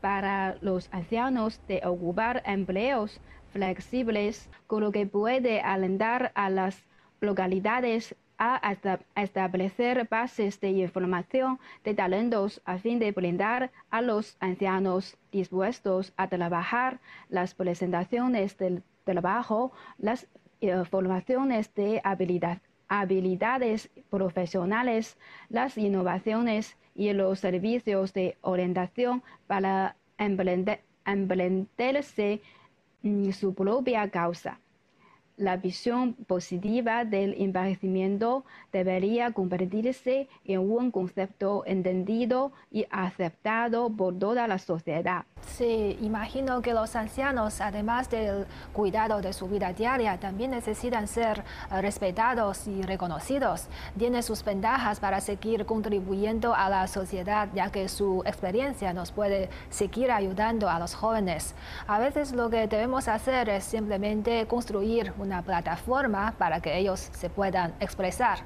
para 0.00 0.56
los 0.60 0.88
ancianos 0.92 1.60
de 1.66 1.82
ocupar 1.84 2.44
empleos 2.46 3.20
flexibles, 3.52 4.48
con 4.68 4.82
lo 4.84 4.92
que 4.92 5.06
puede 5.06 5.60
alentar 5.60 6.30
a 6.36 6.50
las 6.50 6.84
localidades 7.20 8.14
a 8.44 8.76
establecer 9.14 10.08
bases 10.10 10.60
de 10.60 10.70
información 10.70 11.60
de 11.84 11.94
talentos 11.94 12.60
a 12.64 12.76
fin 12.76 12.98
de 12.98 13.12
brindar 13.12 13.70
a 13.88 14.02
los 14.02 14.36
ancianos 14.40 15.16
dispuestos 15.30 16.12
a 16.16 16.26
trabajar 16.26 16.98
las 17.28 17.54
presentaciones 17.54 18.58
del 18.58 18.82
trabajo, 19.04 19.70
las 19.96 20.26
eh, 20.60 20.82
formaciones 20.90 21.72
de 21.76 22.02
habilidades 22.88 23.90
profesionales, 24.10 25.16
las 25.48 25.78
innovaciones 25.78 26.76
y 26.96 27.12
los 27.12 27.38
servicios 27.38 28.12
de 28.12 28.38
orientación 28.40 29.22
para 29.46 29.94
emprenderse 30.18 30.80
su 33.30 33.54
propia 33.54 34.10
causa 34.10 34.58
la 35.42 35.56
visión 35.56 36.14
positiva 36.14 37.04
del 37.04 37.34
envejecimiento 37.38 38.44
debería 38.72 39.32
convertirse 39.32 40.28
en 40.44 40.60
un 40.60 40.90
concepto 40.90 41.64
entendido 41.66 42.52
y 42.70 42.86
aceptado 42.90 43.90
por 43.90 44.18
toda 44.18 44.46
la 44.46 44.58
sociedad. 44.58 45.24
Sí, 45.46 45.98
imagino 46.00 46.62
que 46.62 46.72
los 46.72 46.94
ancianos, 46.94 47.60
además 47.60 48.08
del 48.08 48.46
cuidado 48.72 49.20
de 49.20 49.32
su 49.32 49.48
vida 49.48 49.72
diaria, 49.72 50.18
también 50.18 50.52
necesitan 50.52 51.08
ser 51.08 51.40
eh, 51.70 51.82
respetados 51.82 52.68
y 52.68 52.82
reconocidos. 52.82 53.66
Tiene 53.98 54.22
sus 54.22 54.44
ventajas 54.44 55.00
para 55.00 55.20
seguir 55.20 55.66
contribuyendo 55.66 56.54
a 56.54 56.70
la 56.70 56.86
sociedad, 56.86 57.48
ya 57.54 57.70
que 57.70 57.88
su 57.88 58.22
experiencia 58.24 58.92
nos 58.92 59.10
puede 59.10 59.50
seguir 59.68 60.12
ayudando 60.12 60.70
a 60.70 60.78
los 60.78 60.94
jóvenes. 60.94 61.54
A 61.86 61.98
veces 61.98 62.32
lo 62.32 62.48
que 62.48 62.68
debemos 62.68 63.08
hacer 63.08 63.48
es 63.48 63.64
simplemente 63.64 64.46
construir 64.46 65.12
una 65.32 65.42
plataforma 65.42 66.34
para 66.36 66.60
que 66.60 66.76
ellos 66.76 67.08
se 67.12 67.30
puedan 67.30 67.72
expresar. 67.80 68.40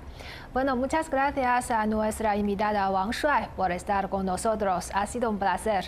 Bueno, 0.52 0.76
muchas 0.76 1.10
gracias 1.10 1.72
a 1.72 1.84
nuestra 1.86 2.36
invitada 2.36 2.88
Wang 2.90 3.10
Shuai 3.10 3.48
por 3.56 3.72
estar 3.72 4.08
con 4.08 4.24
nosotros. 4.24 4.90
Ha 4.94 5.06
sido 5.06 5.28
un 5.28 5.38
placer. 5.38 5.86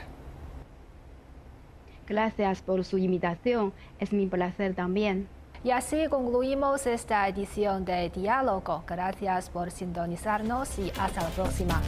Gracias 2.06 2.62
por 2.62 2.84
su 2.84 2.98
invitación. 2.98 3.72
Es 4.00 4.12
mi 4.12 4.26
placer 4.26 4.74
también. 4.74 5.28
Y 5.62 5.70
así 5.70 6.08
concluimos 6.08 6.86
esta 6.86 7.28
edición 7.28 7.84
de 7.84 8.10
Diálogo. 8.10 8.82
Gracias 8.86 9.50
por 9.50 9.70
sintonizarnos 9.70 10.78
y 10.78 10.90
hasta 10.98 11.22
la 11.22 11.28
próxima. 11.28 11.80